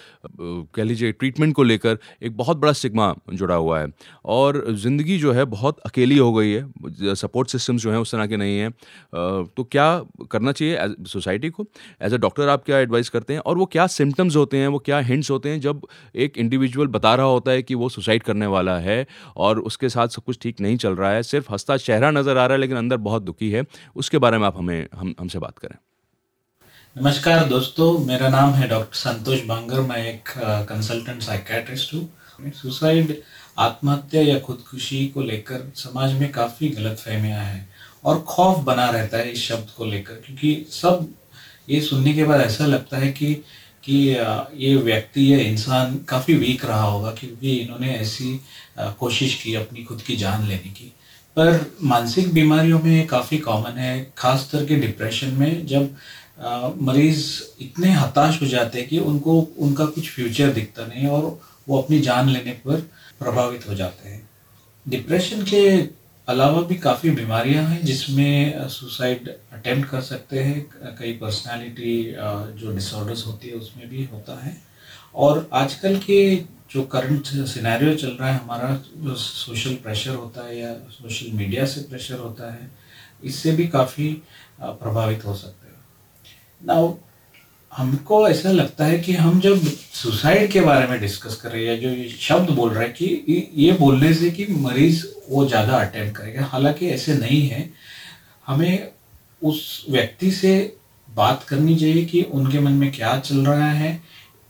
कह 0.75 0.83
लीजिए 0.83 1.13
ट्रीटमेंट 1.13 1.55
को 1.55 1.63
लेकर 1.63 1.99
एक 2.23 2.37
बहुत 2.37 2.57
बड़ा 2.57 2.73
स्टिग्मा 2.73 3.15
जुड़ा 3.33 3.55
हुआ 3.55 3.81
है। 3.81 3.87
और 4.25 4.65
ज़िंदगी 4.75 5.19
जो 5.19 5.33
है, 5.33 5.45
बहुत 5.47 5.79
अकेली 5.87 6.19
हो 6.19 6.33
गई 6.33 6.51
है। 6.51 7.15
सपोर्ट 7.15 7.49
सिस्टम्स 7.49 7.83
जो 7.83 7.91
हैं, 7.91 7.99
उस 7.99 8.13
तरह 8.13 8.27
के 8.27 8.37
नहीं 8.37 8.59
हैं। 8.59 8.71
तो 9.47 9.65
क्या 9.65 9.87
करना 10.31 10.53
चाहिए 10.53 10.95
सोसाइटी 11.09 11.51
को? 11.51 11.67
एज 12.03 12.15
अ 12.15 12.19
डॉक्टर 12.19 12.49
आप 12.49 12.65
क्या 12.65 12.79
एडवाइस 12.79 13.09
करते 13.09 13.33
हैं? 13.33 13.41
और 13.41 13.59
वो 13.59 13.67
क्या 13.67 13.87
सिम्टम्स 13.89 14.37
होते 14.37 14.57
हैं? 14.57 14.69
वो 14.69 14.79
क्या 14.81 14.99
हिंट्स 15.03 15.31
होते 15.31 15.49
हैं? 15.49 15.61
जब 15.61 15.87
एक 16.17 16.39
इंडिविजुअल 16.39 16.89
बता 16.89 17.15
रहा 17.15 17.27
होता 17.27 17.51
है 17.51 17.63
कि 17.63 17.75
वो 17.75 17.89
सुसाइड 17.89 18.23
करने 18.23 18.47
वाला 18.49 18.79
है 18.79 19.07
और 19.37 19.61
उसके 19.63 19.89
साथ 19.89 20.09
सब 20.09 20.25
कुछ 20.25 20.39
ठीक 20.43 20.61
नहीं 20.61 20.77
चल 20.77 20.97
रहा 20.97 21.11
है, 21.11 21.23
सिर्फ़ 21.23 21.51
हंसता 21.53 21.77
चेहरा 21.79 22.11
नज़र 22.11 22.37
आ 22.39 22.47
रहा 22.47 22.55
है, 22.55 22.61
लेकिन 22.61 22.77
अंदर 22.77 22.97
बहुत 22.99 23.23
दुखी 23.23 23.51
है, 23.51 23.65
उसके 23.97 24.19
बारे 24.19 24.39
में 24.39 24.47
आप 24.47 24.57
हमें, 24.57 24.87
हम, 24.95 25.15
हमसे 25.21 25.39
बात 25.39 25.59
करें। 25.59 25.77
नमस्कार 26.97 27.45
दोस्तों, 27.45 27.99
मेरा 28.07 28.29
नाम 28.29 28.53
है 28.55 28.67
डॉक्टर 28.69 28.97
संतोष 28.97 29.41
बांगर। 29.45 29.81
मैं 29.81 29.97
एक 29.99 30.29
कंसल्टेंट 30.69 31.23
साइकेट्रिस्ट 31.23 31.95
हूँ। 31.95 32.53
सुसाइड 32.53 33.15
आत्महत्या 33.59 34.23
या 34.23 34.39
खुदकुशी 34.41 35.07
को 35.07 35.23
लेकर 35.23 35.73
समाज 35.77 36.13
में 36.21 36.31
काफ़ी 36.33 36.69
गलत 36.69 36.99
फहमियाँ 36.99 37.41
हैं 37.41 37.69
और 38.05 38.21
खौफ 38.29 38.63
बना 38.65 38.89
रहता 38.91 39.19
है 39.19 39.33
इस 39.33 39.43
शब्द 39.49 39.71
को 39.77 39.85
लेकर, 39.85 40.23
क्योंकि 40.27 40.67
सब 40.71 41.09
ये 41.71 41.81
सुनने 41.81 42.15
के 42.15 42.25
बाद 42.25 42.41
ऐसा 42.41 42.67
लगता 42.67 42.99
है 42.99 43.13
कि 43.13 43.35
कि 43.85 43.99
ये 44.57 44.75
व्यक्ति, 44.77 45.33
या 45.33 45.39
इंसान 45.41 45.99
काफ़ी 46.09 46.35
वीक 46.35 46.65
रहा 46.65 46.83
होगा 46.83 47.11
क्योंकि 47.11 47.57
इन्होंने 47.57 47.95
ऐसी 47.95 48.41
कोशिश 48.79 49.43
की 49.43 49.55
अपनी 49.55 49.85
खुद 49.85 50.03
की 50.03 50.17
जान 50.17 50.47
लेने 50.47 50.71
की। 50.71 50.93
पर 51.37 51.65
मानसिक 51.83 52.33
बीमारियों 52.35 52.79
में 52.81 53.07
काफ़ी 53.07 53.39
कॉमन 53.39 53.79
है 53.79 54.13
खास 54.19 54.49
करके 54.53 54.77
डिप्रेशन 54.77 55.35
में, 55.35 55.67
जब 55.67 55.97
मरीज़ 56.39 57.27
इतने 57.61 57.91
हताश 57.91 58.41
हो 58.43 58.47
जाते 58.47 58.79
हैं 58.79 58.89
कि 58.89 58.99
उनको, 58.99 59.41
उनका 59.41 59.85
कुछ 59.87 60.11
फ्यूचर 60.11 60.53
दिखता 60.53 60.87
नहीं 60.87 61.07
और 61.09 61.41
वो 61.69 61.81
अपनी 61.83 62.01
जान 62.01 62.29
लेने 62.29 62.53
पर 62.65 62.81
प्रभावित 63.19 63.69
हो 63.69 63.75
जाते 63.75 64.09
हैं। 64.09 64.29
डिप्रेशन 64.87 65.43
के 65.45 65.61
अलावा 66.29 66.61
भी 66.63 66.75
काफ़ी 66.77 67.11
बीमारियाँ 67.11 67.65
हैं 67.65 67.85
जिसमें 67.85 68.69
सुसाइड 68.69 69.29
अटेम्प्ट 69.53 69.89
कर 69.89 70.01
सकते 70.01 70.39
हैं। 70.39 70.95
कई 70.99 71.13
पर्सनालिटी 71.13 72.15
जो 72.61 72.75
डिसऑर्डर्स 72.75 73.27
होती 73.27 73.49
है 73.49 73.55
उसमें 73.55 73.89
भी 73.89 74.05
होता 74.05 74.39
है। 74.45 74.57
और 75.15 75.49
आजकल 75.53 75.99
के 75.99 76.37
जो 76.71 76.83
करंट 76.83 77.27
सिनेरियो 77.27 77.95
चल 77.95 78.11
रहा 78.11 78.29
है, 78.29 78.39
हमारा 78.39 78.69
जो 78.97 79.15
सोशल 79.15 79.75
प्रेशर 79.75 80.15
होता 80.15 80.47
है 80.47 80.59
या 80.59 80.73
सोशल 80.91 81.33
मीडिया 81.33 81.67
से 81.67 81.81
प्रेशर 81.81 82.19
होता 82.19 82.53
है, 82.53 82.71
इससे 83.25 83.53
भी 83.53 83.67
काफ़ी 83.69 84.09
प्रभावित 84.61 85.25
हो 85.25 85.35
सकता 85.35 85.64
हैं। 85.64 85.64
नाउ 86.65 86.93
हमको 87.73 88.29
ऐसा 88.29 88.51
लगता 88.53 88.85
है 88.85 88.99
कि 88.99 89.13
हम 89.15 89.41
जब 89.41 89.65
सुसाइड 89.95 90.51
के 90.51 90.61
बारे 90.61 90.87
में 90.87 91.01
डिस्कस 91.01 91.35
कर 91.37 91.51
रहे 91.51 91.67
हैं 91.67 91.81
जो 91.81 91.89
ये 91.89 92.09
शब्द 92.21 92.51
बोल 92.51 92.71
रहे 92.71 92.85
हैं 92.85 92.95
कि 92.95 93.51
ये 93.57 93.73
बोलने 93.73 94.13
से 94.15 94.31
कि 94.31 94.47
मरीज़ 94.51 95.05
वो 95.31 95.45
ज़्यादा 95.47 95.77
अटेम्प्ट 95.77 96.17
करेगा, 96.17 96.45
हालाँकि 96.45 96.89
ऐसे 96.89 97.15
नहीं 97.15 97.43
है। 97.49 97.69
हमें 98.47 98.89
उस 99.43 99.87
व्यक्ति 99.91 100.31
से 100.31 100.77
बात 101.09 101.43
करनी 101.43 101.77
चाहिए 101.77 102.05
कि 102.05 102.23
उनके 102.33 102.61
मन 102.61 102.73
में 102.73 102.91
क्या 102.93 103.19
चल 103.21 103.47
रहा 103.47 103.71
है 103.73 104.01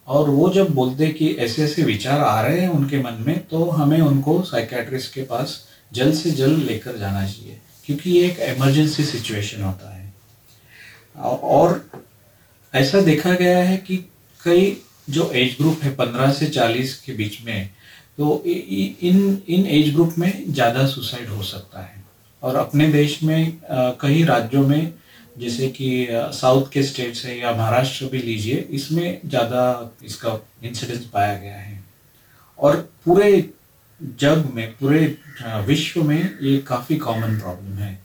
और 0.08 0.30
वो 0.30 0.48
जब 0.50 0.70
बोलते 0.74 1.08
कि 1.10 1.30
ऐसे 1.40 1.64
ऐसे 1.64 1.82
विचार 1.82 2.20
आ 2.20 2.40
रहे 2.40 2.60
हैं 2.60 2.68
उनके 2.68 2.98
मन 2.98 3.22
में 3.26 3.38
तो 3.48 3.64
हमें 3.70 4.00
उनको 4.00 4.40
साइकेट्रिस्ट 4.42 5.12
के 5.14 5.22
पास 5.24 5.58
जल्द 5.92 6.14
से 6.14 6.30
जल्द 6.32 6.62
लेकर 6.62 6.98
जाना 6.98 7.26
चाहिए, 7.26 7.58
क्योंकि 7.86 8.10
ये 8.10 8.26
एक 8.26 8.38
इमरजेंसी 8.48 9.04
सिचुएशन 9.04 9.62
होता 9.62 9.94
है। 9.94 10.12
और 11.18 11.84
ऐसा 12.74 13.00
देखा 13.02 13.32
गया 13.34 13.58
है 13.58 13.76
कि 13.78 13.96
कई 14.40 14.76
जो 15.10 15.30
एज 15.32 15.56
ग्रुप 15.56 15.80
है, 15.82 15.94
पंद्रह 15.96 16.32
से 16.32 16.46
चालीस 16.48 16.96
के 17.00 17.12
बीच 17.12 17.38
में 17.44 17.68
तो 18.18 18.42
इन 18.46 19.42
इन 19.48 19.66
एज 19.68 19.92
ग्रुप 19.94 20.14
में 20.18 20.52
ज़्यादा 20.52 20.86
सुसाइड 20.86 21.28
हो 21.28 21.42
सकता 21.42 21.80
है। 21.80 22.02
और 22.42 22.56
अपने 22.56 22.86
देश 22.88 23.22
में 23.22 23.60
कई 24.00 24.22
राज्यों 24.24 24.66
में, 24.66 24.92
जैसे 25.38 25.68
कि 25.70 26.06
साउथ 26.10 26.70
के 26.72 26.82
स्टेट्स 26.82 27.24
है 27.26 27.38
या 27.38 27.52
महाराष्ट्र 27.52 28.06
भी 28.06 28.18
लीजिए, 28.18 28.56
इसमें 28.70 29.20
ज़्यादा 29.26 29.92
इसका 30.04 30.38
इंसिडेंस 30.64 31.04
पाया 31.12 31.36
गया 31.38 31.56
है। 31.56 31.82
और 32.58 32.76
पूरे 33.04 33.50
जग 34.00 34.50
में, 34.54 34.70
पूरे 34.72 35.16
विश्व 35.66 36.02
में 36.02 36.38
ये 36.42 36.56
काफ़ी 36.68 36.96
कॉमन 36.98 37.38
प्रॉब्लम 37.38 37.78
है। 37.78 37.98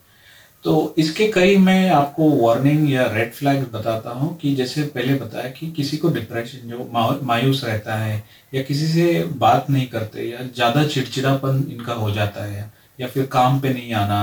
तो 0.64 0.94
इसके 0.98 1.28
कई 1.32 1.58
मैं 1.58 1.90
आपको 1.90 2.30
वार्निंग 2.32 2.92
या 2.92 3.06
रेड 3.08 3.34
फ्लैग 3.34 3.64
बताता 3.72 4.12
हूँ 4.12 4.36
कि 4.38 4.54
जैसे 4.56 4.84
पहले 4.96 5.14
बताया 5.14 5.52
कि 5.52 5.70
किसी 5.72 5.98
को 5.98 6.10
डिप्रेशन 6.10 6.70
जो 6.70 6.88
मायूस 7.24 7.64
रहता 7.64 7.96
है 7.96 8.24
या 8.54 8.64
किसी 8.64 8.88
से 8.88 9.24
बात 9.38 9.70
नहीं 9.70 9.86
करते 9.88 10.28
या 10.30 10.42
ज़्यादा 10.46 10.84
चिड़चिड़ापन 10.88 11.66
इनका 11.72 11.94
हो 11.94 12.12
जाता 12.12 12.44
है 12.46 12.70
या 13.00 13.08
फिर 13.08 13.26
काम 13.28 13.60
पे 13.60 13.74
नहीं 13.74 13.94
आना 13.94 14.22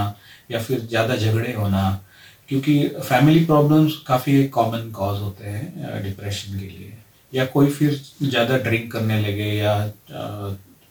या 0.50 0.58
फिर 0.60 0.80
ज़्यादा 0.80 1.16
झगड़े 1.16 1.52
होना, 1.52 2.00
क्योंकि 2.48 2.78
फैमिली 3.02 3.44
प्रॉब्लम्स 3.44 3.96
काफ़ी 4.06 4.46
कॉमन 4.48 4.90
कॉज 4.90 5.20
होते 5.20 5.44
हैं 5.44 6.02
डिप्रेशन 6.02 6.58
के 6.58 6.66
लिए। 6.66 6.92
या 7.32 7.44
कोई 7.46 7.70
फिर 7.70 8.00
ज़्यादा 8.22 8.56
ड्रिंक 8.58 8.92
करने 8.92 9.20
लगे 9.20 9.52
या 9.52 9.74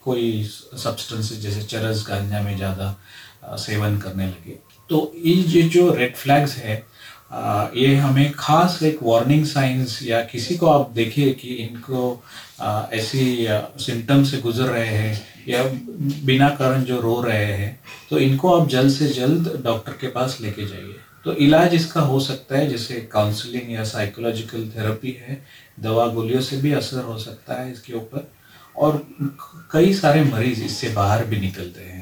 कोई 0.03 0.43
सब्सटेंस 0.43 1.31
जैसे 1.41 1.61
चरस, 1.63 2.05
गांजा 2.09 2.41
में 2.41 2.55
ज़्यादा 2.57 3.55
सेवन 3.57 3.97
करने 3.97 4.25
लगे। 4.27 4.57
तो 4.89 5.11
ये 5.25 5.61
जो 5.69 5.93
रेड 5.93 6.15
फ्लैग्स 6.15 6.55
है 6.57 6.83
आ, 7.31 7.67
ये 7.75 7.95
हमें 7.95 8.31
खास 8.31 8.79
एक 8.83 8.99
वार्निंग 9.03 9.45
साइंस 9.45 9.99
या 10.03 10.19
किसी 10.23 10.55
को 10.57 10.67
आप 10.67 10.91
देखिए 10.95 11.31
कि 11.33 11.55
इनको 11.55 12.01
ऐसी 12.93 13.23
सिम्टम 13.85 14.23
से 14.23 14.37
गुजर 14.41 14.67
रहे 14.67 14.85
हैं 14.87 15.21
या 15.47 15.63
बिना 16.25 16.49
कारण 16.59 16.83
जो 16.83 16.99
रो 17.01 17.19
रहे 17.21 17.45
हैं 17.53 17.79
तो 18.09 18.19
इनको 18.19 18.53
आप 18.55 18.69
जल्द 18.69 18.91
से 18.91 19.07
जल्द 19.09 19.51
डॉक्टर 19.63 19.97
के 20.01 20.07
पास 20.07 20.37
लेके 20.41 20.67
जाइए। 20.67 20.95
तो 21.25 21.33
इलाज 21.45 21.73
इसका 21.75 22.01
हो 22.03 22.19
सकता 22.19 22.57
है 22.57 22.67
जैसे 22.69 22.95
काउंसलिंग 23.11 23.71
या 23.71 23.83
साइकोलॉजिकल 23.85 24.69
थेरेपी 24.75 25.17
है 25.21 25.41
दवा 25.79 26.07
गोलियों 26.15 26.41
से 26.41 26.57
भी 26.57 26.73
असर 26.73 27.03
हो 27.03 27.17
सकता 27.19 27.61
है 27.61 27.71
इसके 27.71 27.93
ऊपर 27.93 28.31
और 28.75 29.05
कई 29.71 29.93
सारे 29.93 30.23
मरीज़ 30.25 30.63
इससे 30.63 30.89
बाहर 30.93 31.25
भी 31.25 31.37
निकलते 31.39 31.83
हैं। 31.83 31.94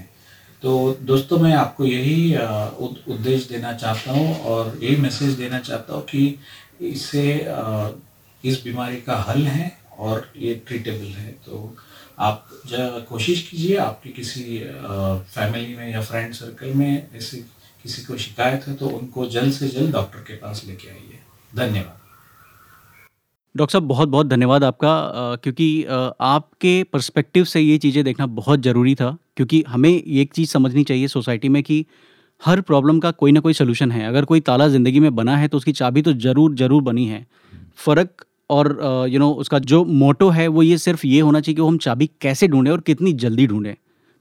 तो 0.64 0.72
दोस्तों, 1.02 1.38
मैं 1.40 1.54
आपको 1.54 1.86
यही 1.86 2.36
उद्देश्य 3.14 3.48
देना 3.50 3.72
चाहता 3.74 4.12
हूँ 4.12 4.36
और 4.42 4.78
यही 4.84 4.96
मैसेज 4.98 5.34
देना 5.38 5.60
चाहता 5.60 5.94
हूँ 5.94 6.04
कि 6.04 6.40
इससे 6.82 7.24
इस 8.44 8.62
बीमारी 8.64 9.02
का 9.02 9.16
हल 9.30 9.42
है 9.48 9.66
और 9.98 10.32
ये 10.38 10.54
ट्रीटेबल 10.68 11.12
है। 11.16 11.32
तो 11.46 11.76
आप 12.20 12.48
कोशिश 13.10 13.42
कीजिए, 13.48 13.76
आपके 13.78 14.10
किसी 14.12 14.60
फैमिली 14.60 15.76
में 15.76 15.92
या 15.92 16.02
फ्रेंड 16.02 16.34
सर्कल 16.34 16.74
में 16.74 17.08
ऐसी 17.16 17.38
किसी 17.84 18.02
को 18.02 18.18
शिकायत 18.18 18.68
है 18.68 18.76
तो 18.76 18.88
उनको 18.90 19.26
जल्द 19.30 19.54
से 19.54 19.68
जल्द 19.70 19.92
डॉक्टर 19.94 20.20
के 20.28 20.36
पास 20.38 20.64
लेके 20.68 20.90
आइए। 20.90 21.20
धन्यवाद। 21.56 22.03
डॉक्टर 23.56 23.72
साहब 23.72 23.88
बहुत 23.88 24.10
बहुत 24.10 24.28
धन्यवाद 24.28 24.64
आपका। 24.64 25.36
क्योंकि 25.44 25.84
आपके 26.22 26.84
पर्सपेक्टिव 26.94 27.44
से 27.46 27.62
ये 27.62 27.78
चीज़ें 27.78 28.04
देखना 28.04 28.26
बहुत 28.28 28.62
ज़रूरी 28.62 28.96
था, 28.96 29.18
क्योंकि 29.38 29.64
हमें 29.68 29.90
एक 29.90 30.34
चीज़ 30.34 30.50
समझनी 30.50 30.84
चाहिए 30.84 31.08
सोसाइटी 31.10 31.50
में 31.50 31.62
कि 31.64 31.86
हर 32.42 32.62
प्रॉब्लम 32.64 33.00
का 33.00 33.12
कोई 33.14 33.32
ना 33.32 33.40
कोई 33.40 33.54
सोल्यूशन 33.54 33.92
है। 33.92 34.08
अगर 34.08 34.26
कोई 34.26 34.40
ताला 34.42 34.68
ज़िंदगी 34.68 35.00
में 35.00 35.16
बना 35.16 35.36
है 35.38 35.48
तो 35.48 35.58
उसकी 35.58 35.72
चाबी 35.74 36.02
तो 36.02 36.14
ज़रूर 36.16 36.56
ज़रूर 36.56 36.82
बनी 36.84 37.06
है। 37.06 37.26
फ़र्क 37.78 38.26
और 38.50 39.08
यू 39.10 39.20
नो 39.20 39.32
उसका 39.36 39.60
जो 39.62 39.84
मोटो 39.86 40.30
है 40.30 40.48
वो 40.48 40.64
ये 40.64 40.78
सिर्फ़ 40.80 41.06
ये 41.08 41.20
होना 41.22 41.40
चाहिए 41.40 41.56
कि 41.56 41.62
वो 41.62 41.68
हम 41.68 41.78
चाबी 41.80 42.10
कैसे 42.22 42.48
ढूंढें 42.48 42.72
और 42.72 42.82
कितनी 42.82 43.14
जल्दी 43.16 43.48
ढूंढें। 43.48 43.74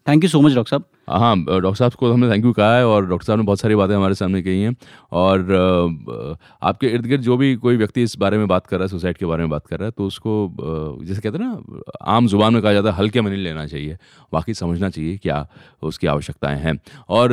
Thank 0.07 0.25
you 0.25 0.31
so 0.31 0.40
much 0.40 0.53
doctor 0.53 0.71
साहब। 0.71 0.85
हाँ 1.09 1.37
डॉक्टर 1.45 1.75
साहब 1.75 1.93
को 1.93 2.12
हमने 2.12 2.31
थैंक 2.31 2.45
यू 2.45 2.53
कहा 2.53 2.77
है 2.77 2.87
और 2.87 3.07
डॉक्टर 3.07 3.27
साहब 3.27 3.38
ने 3.38 3.45
बहुत 3.45 3.61
सारी 3.61 3.75
बातें 3.75 3.95
हमारे 3.95 4.15
सामने 4.15 4.43
कही 4.43 4.62
हैं 4.62 4.75
और 5.12 6.37
आपके 6.62 6.87
इर्द 6.87 7.07
गिर्द 7.07 7.23
जो 7.23 7.37
भी 7.37 7.55
कोई 7.55 7.77
व्यक्ति 7.77 8.03
इस 8.03 8.17
बारे 8.19 8.38
में 8.38 8.47
बात 8.49 8.67
कर 8.67 8.77
रहा 8.77 8.85
है 8.85 8.88
सुसाइड 8.88 9.17
के 9.17 9.27
बारे 9.27 9.43
में 9.43 9.51
बात 9.51 9.67
कर 9.67 9.79
रहा 9.79 9.87
है 9.87 9.91
तो 9.91 10.07
उसको 10.07 11.01
जैसे 11.05 11.21
कहते 11.21 11.38
हैं 11.38 11.45
ना, 11.45 11.83
आम 12.03 12.27
ज़ुबान 12.27 12.55
में 12.55 12.62
कहा 12.62 12.73
जाता 12.73 12.91
है, 12.91 12.97
हल्के 12.97 13.21
में 13.21 13.31
नहीं 13.31 13.43
लेना 13.43 13.67
चाहिए, 13.67 13.97
बाकी 14.33 14.55
समझना 14.55 14.91
चाहिए 14.91 15.17
क्या 15.17 15.47
उसकी 15.83 16.07
आवश्यकताएँ 16.07 16.59
हैं। 16.61 16.79
और 17.09 17.33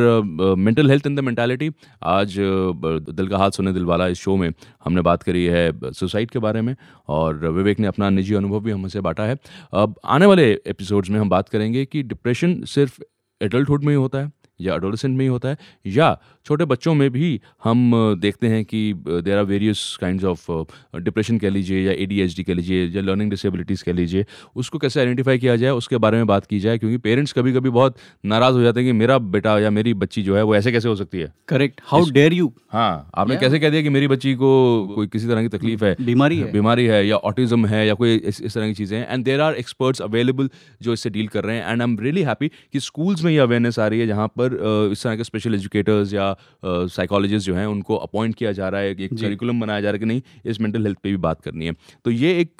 mental 0.57 0.89
health 0.89 1.07
in 1.07 1.15
the 1.15 1.19
mentality 1.19 1.69
आज 2.03 2.35
दिल 2.39 3.27
का 3.27 3.37
हाथ 3.37 3.51
सुने 3.51 3.73
दिल 3.73 3.85
वाला 3.85 4.07
इस 4.07 4.19
शो 4.19 4.35
में 4.35 4.49
हमने 4.85 5.01
बात 5.01 5.23
करी 5.23 5.45
है 5.45 5.91
सुसाइड 5.93 6.31
के 6.31 6.39
बारे 6.39 6.61
में 6.61 6.75
और 7.09 7.47
विवेक 7.47 7.79
ने 7.79 7.87
अपना 7.87 8.09
निजी 8.09 8.35
अनुभव 8.35 8.59
भी 8.59 8.71
हमसे 8.71 9.01
बांटा 9.01 9.23
है। 9.23 9.37
अब 9.73 9.95
आने 10.05 10.25
वाले 10.25 10.51
एपिसोड्स 10.67 11.09
में 11.09 11.19
हम 11.19 11.29
बात 11.29 11.49
करेंगे 11.49 11.85
कि 11.85 12.03
डिप्रेशन 12.03 12.61
सिर्फ़ 12.65 13.01
एडल्टहुड 13.41 13.83
में 13.83 13.89
ही 13.89 13.95
होता 13.95 14.17
है। 14.17 14.31
या 14.61 14.73
अडोलसेंट 14.73 15.17
में 15.17 15.25
ही 15.25 15.29
होता 15.29 15.49
है 15.49 15.57
या 15.85 16.19
छोटे 16.45 16.65
बच्चों 16.65 16.93
में 16.93 17.09
भी 17.11 17.41
हम 17.63 17.91
देखते 18.19 18.47
हैं 18.47 18.65
कि 18.65 18.93
there 18.97 19.37
are 19.37 19.43
various 19.43 19.97
kind 20.01 20.23
of 20.23 20.51
depression 20.99 21.37
कह 21.37 21.49
लीजिए 21.49 21.81
या 21.81 21.91
ए 21.91 22.27
कह 22.43 22.53
लीजिए 22.53 22.87
या 22.87 23.01
लर्निंग 23.01 23.29
डिसेबिलिटीज़ 23.29 23.83
कह 23.83 23.93
लीजिए 23.93 24.25
उसको 24.55 24.77
कैसे 24.77 24.99
आइडेंटिफाई 24.99 25.37
किया 25.37 25.55
जाए 25.55 25.71
उसके 25.71 25.97
बारे 25.97 26.17
में 26.17 26.27
बात 26.27 26.45
की 26.45 26.59
जाए 26.59 26.77
क्योंकि 26.77 26.97
पेरेंट्स 26.97 27.33
कभी 27.33 27.53
कभी 27.53 27.69
बहुत 27.69 27.97
नाराज़ 28.25 28.55
हो 28.55 28.61
जाते 28.61 28.79
हैं 28.79 28.89
कि 28.89 28.93
मेरा 28.93 29.17
बेटा 29.17 29.59
या 29.59 29.69
मेरी 29.69 29.93
बच्ची 29.93 30.23
जो 30.23 30.35
है 30.37 30.43
वो 30.43 30.55
ऐसे 30.55 30.71
कैसे 30.71 30.89
हो 30.89 30.95
सकती 30.95 31.19
है। 31.19 31.33
करेक्ट 31.47 31.81
हाउ 31.85 32.09
डेयर 32.09 32.33
यू 32.33 32.53
हाँ 32.73 33.11
आपने 33.15 33.35
yeah. 33.35 33.45
कैसे 33.45 33.59
कह 33.59 33.69
दिया 33.69 33.81
कि 33.81 33.89
मेरी 33.89 34.07
बच्ची 34.07 34.33
को 34.33 34.49
कोई 34.95 35.07
किसी 35.07 35.27
तरह 35.27 35.41
की 35.41 35.47
तकलीफ़ 35.47 35.85
है? 35.85 35.95
बीमारी 36.01 36.37
है। 36.39 36.51
बीमारी 36.51 36.85
है 36.85 37.07
या 37.07 37.15
ऑटिज्म 37.15 37.65
है 37.65 37.87
या 37.87 37.93
कोई 37.93 38.15
इस, 38.15 38.41
इस 38.41 38.53
तरह 38.53 38.67
की 38.67 38.73
चीज़ें 38.73 38.97
हैं 38.99 39.13
and 39.13 39.25
there 39.25 39.41
are 39.41 39.55
experts 39.55 40.01
available 40.01 40.49
जो 40.81 40.93
इससे 40.93 41.09
डील 41.09 41.27
कर 41.27 41.43
रहे 41.43 41.57
हैं 41.57 41.71
and 41.71 41.81
I 41.81 41.87
am 41.87 41.99
really 41.99 42.21
happy 42.21 42.47
कि 42.47 42.79
स्कूल्स 42.79 43.23
में 43.23 43.31
ये 43.31 43.37
अवेयरनेस 43.37 43.79
आ 43.79 43.87
रही 43.87 43.99
है 43.99 44.07
जहाँ 44.07 44.27
पर 44.27 44.48
इस 44.53 45.03
तरह 45.03 45.15
के 45.15 45.23
स्पेशल 45.23 45.55
एजुकेटर्स 45.55 46.13
या 46.13 46.35
साइकोलॉजिस्ट 46.65 47.45
जो 47.45 47.55
हैं 47.55 47.65
उनको 47.67 47.95
अपॉइंट 47.97 48.35
किया 48.35 48.51
जा 48.51 48.69
रहा 48.69 48.81
है 48.81 48.91
एक 48.91 49.13
करिकुलम 49.13 49.59
बनाया 49.59 49.81
जा 49.81 49.89
रहा 49.89 49.93
है 49.93 49.99
कि 49.99 50.05
नहीं 50.05 50.21
इस 50.45 50.61
मेंटल 50.61 50.83
हेल्थ 50.83 50.97
पे 51.03 51.09
भी 51.09 51.17
बात 51.17 51.41
करनी 51.41 51.65
है। 51.65 51.73
तो 52.05 52.11
ये 52.11 52.37
एक 52.39 52.55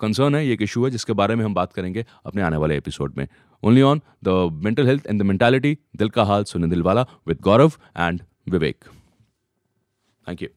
कंसर्न 0.00 0.34
है 0.34 0.46
ये 0.46 0.52
एक 0.52 0.62
इशू 0.62 0.84
है 0.84 0.90
जिसके 0.90 1.12
बारे 1.12 1.34
में 1.34 1.44
हम 1.44 1.54
बात 1.54 1.72
करेंगे 1.72 2.04
अपने 2.26 2.42
आने 2.42 2.56
वाले 2.56 2.76
एपिसोड 2.76 3.14
में। 3.18 3.26
Only 3.62 3.82
on 3.82 4.00
the 4.24 4.60
mental 4.64 4.86
health 4.86 5.06
and 5.06 5.20
the 5.22 5.24
mentality 5.24 5.76
दिल 5.96 6.08
का 6.08 6.24
हाल 6.24 6.44
सुने 6.44 6.66
दिल 6.66 6.82
वाला 6.82 7.06
with 7.28 7.40
Gaurav 7.42 7.72
and 7.98 8.22
Vivek 8.48 8.84
thank 10.26 10.42
you 10.42 10.48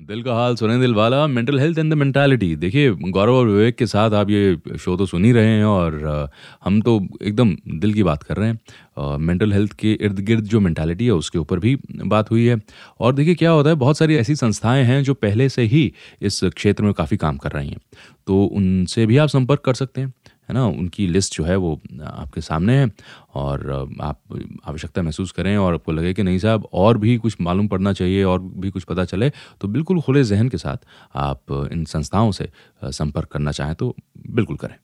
दिल 0.00 0.22
का 0.22 0.34
हाल 0.34 0.54
सुने 0.56 0.78
दिल 0.80 0.94
वाला 0.94 1.26
mental 1.26 1.58
health 1.60 1.78
and 1.78 1.92
the 1.92 1.96
mentality 1.96 2.54
देखिए, 2.56 2.90
गौरव 2.90 3.34
और 3.34 3.46
विवेक 3.46 3.76
के 3.76 3.86
साथ 3.86 4.10
आप 4.10 4.30
ये 4.30 4.76
शो 4.78 4.96
तो 4.96 5.06
सुन 5.06 5.24
ही 5.24 5.32
रहे 5.32 5.46
हैं 5.46 5.64
और 5.64 6.28
हम 6.64 6.80
तो 6.80 6.98
एकदम 7.22 7.54
दिल 7.74 7.92
की 7.94 8.02
बात 8.02 8.22
कर 8.22 8.36
रहे 8.36 8.48
हैं। 8.48 9.16
मेंटल 9.18 9.52
हेल्थ 9.52 9.72
के 9.72 9.92
इर्द 9.92 10.20
गिर्द 10.20 10.44
जो 10.44 10.60
मेंटालिटी 10.60 11.04
है, 11.04 11.12
उसके 11.12 11.38
ऊपर 11.38 11.58
भी 11.58 11.76
बात 11.92 12.30
हुई 12.30 12.46
है। 12.46 12.60
और 13.00 13.14
देखिए, 13.14 13.34
क्या 13.34 13.50
होता 13.50 13.70
है, 13.70 13.76
बहुत 13.76 13.98
सारी 13.98 14.16
ऐसी 14.16 14.36
संस्थाएँ 14.36 14.84
हैं 14.84 15.02
जो 15.04 15.14
पहले 15.14 15.48
से 15.48 15.62
ही 15.64 15.92
इस 16.22 16.40
क्षेत्र 16.46 16.84
में 16.84 16.92
काफ़ी 16.92 17.16
काम 17.16 17.36
कर 17.36 17.52
रही 17.52 17.68
हैं। 17.68 17.78
तो 18.26 18.44
उनसे 18.44 19.06
भी 19.06 19.16
आप 19.16 19.28
संपर्क 19.28 19.60
कर 19.60 19.74
सकते 19.74 20.00
हैं। 20.00 20.12
है 20.50 20.54
ना, 20.54 20.64
उनकी 20.66 21.06
लिस्ट 21.06 21.36
जो 21.36 21.44
है 21.44 21.56
वो 21.56 21.72
आपके 22.02 22.40
सामने 22.40 22.76
है 22.76 22.90
और 23.34 23.88
आप 24.02 24.18
आवश्यकता 24.66 25.02
महसूस 25.02 25.32
करें 25.32 25.56
और 25.56 25.74
आपको 25.74 25.92
लगे 25.92 26.12
कि 26.14 26.22
नहीं 26.22 26.38
साहब, 26.38 26.68
और 26.72 26.98
भी 26.98 27.16
कुछ 27.18 27.36
मालूम 27.40 27.68
पड़ना 27.68 27.92
चाहिए 27.92 28.24
और 28.24 28.40
भी 28.42 28.70
कुछ 28.70 28.84
पता 28.84 29.04
चले 29.06 29.30
तो 29.60 29.68
बिल्कुल 29.68 30.00
खुले 30.00 30.24
जहन 30.24 30.48
के 30.48 30.58
साथ 30.58 30.86
आप 31.14 31.68
इन 31.72 31.84
संस्थाओं 31.86 32.30
से 32.32 32.48
संपर्क 32.84 33.28
करना 33.32 33.52
चाहें 33.52 33.74
तो 33.74 33.94
बिल्कुल 34.30 34.56
करें। 34.56 34.74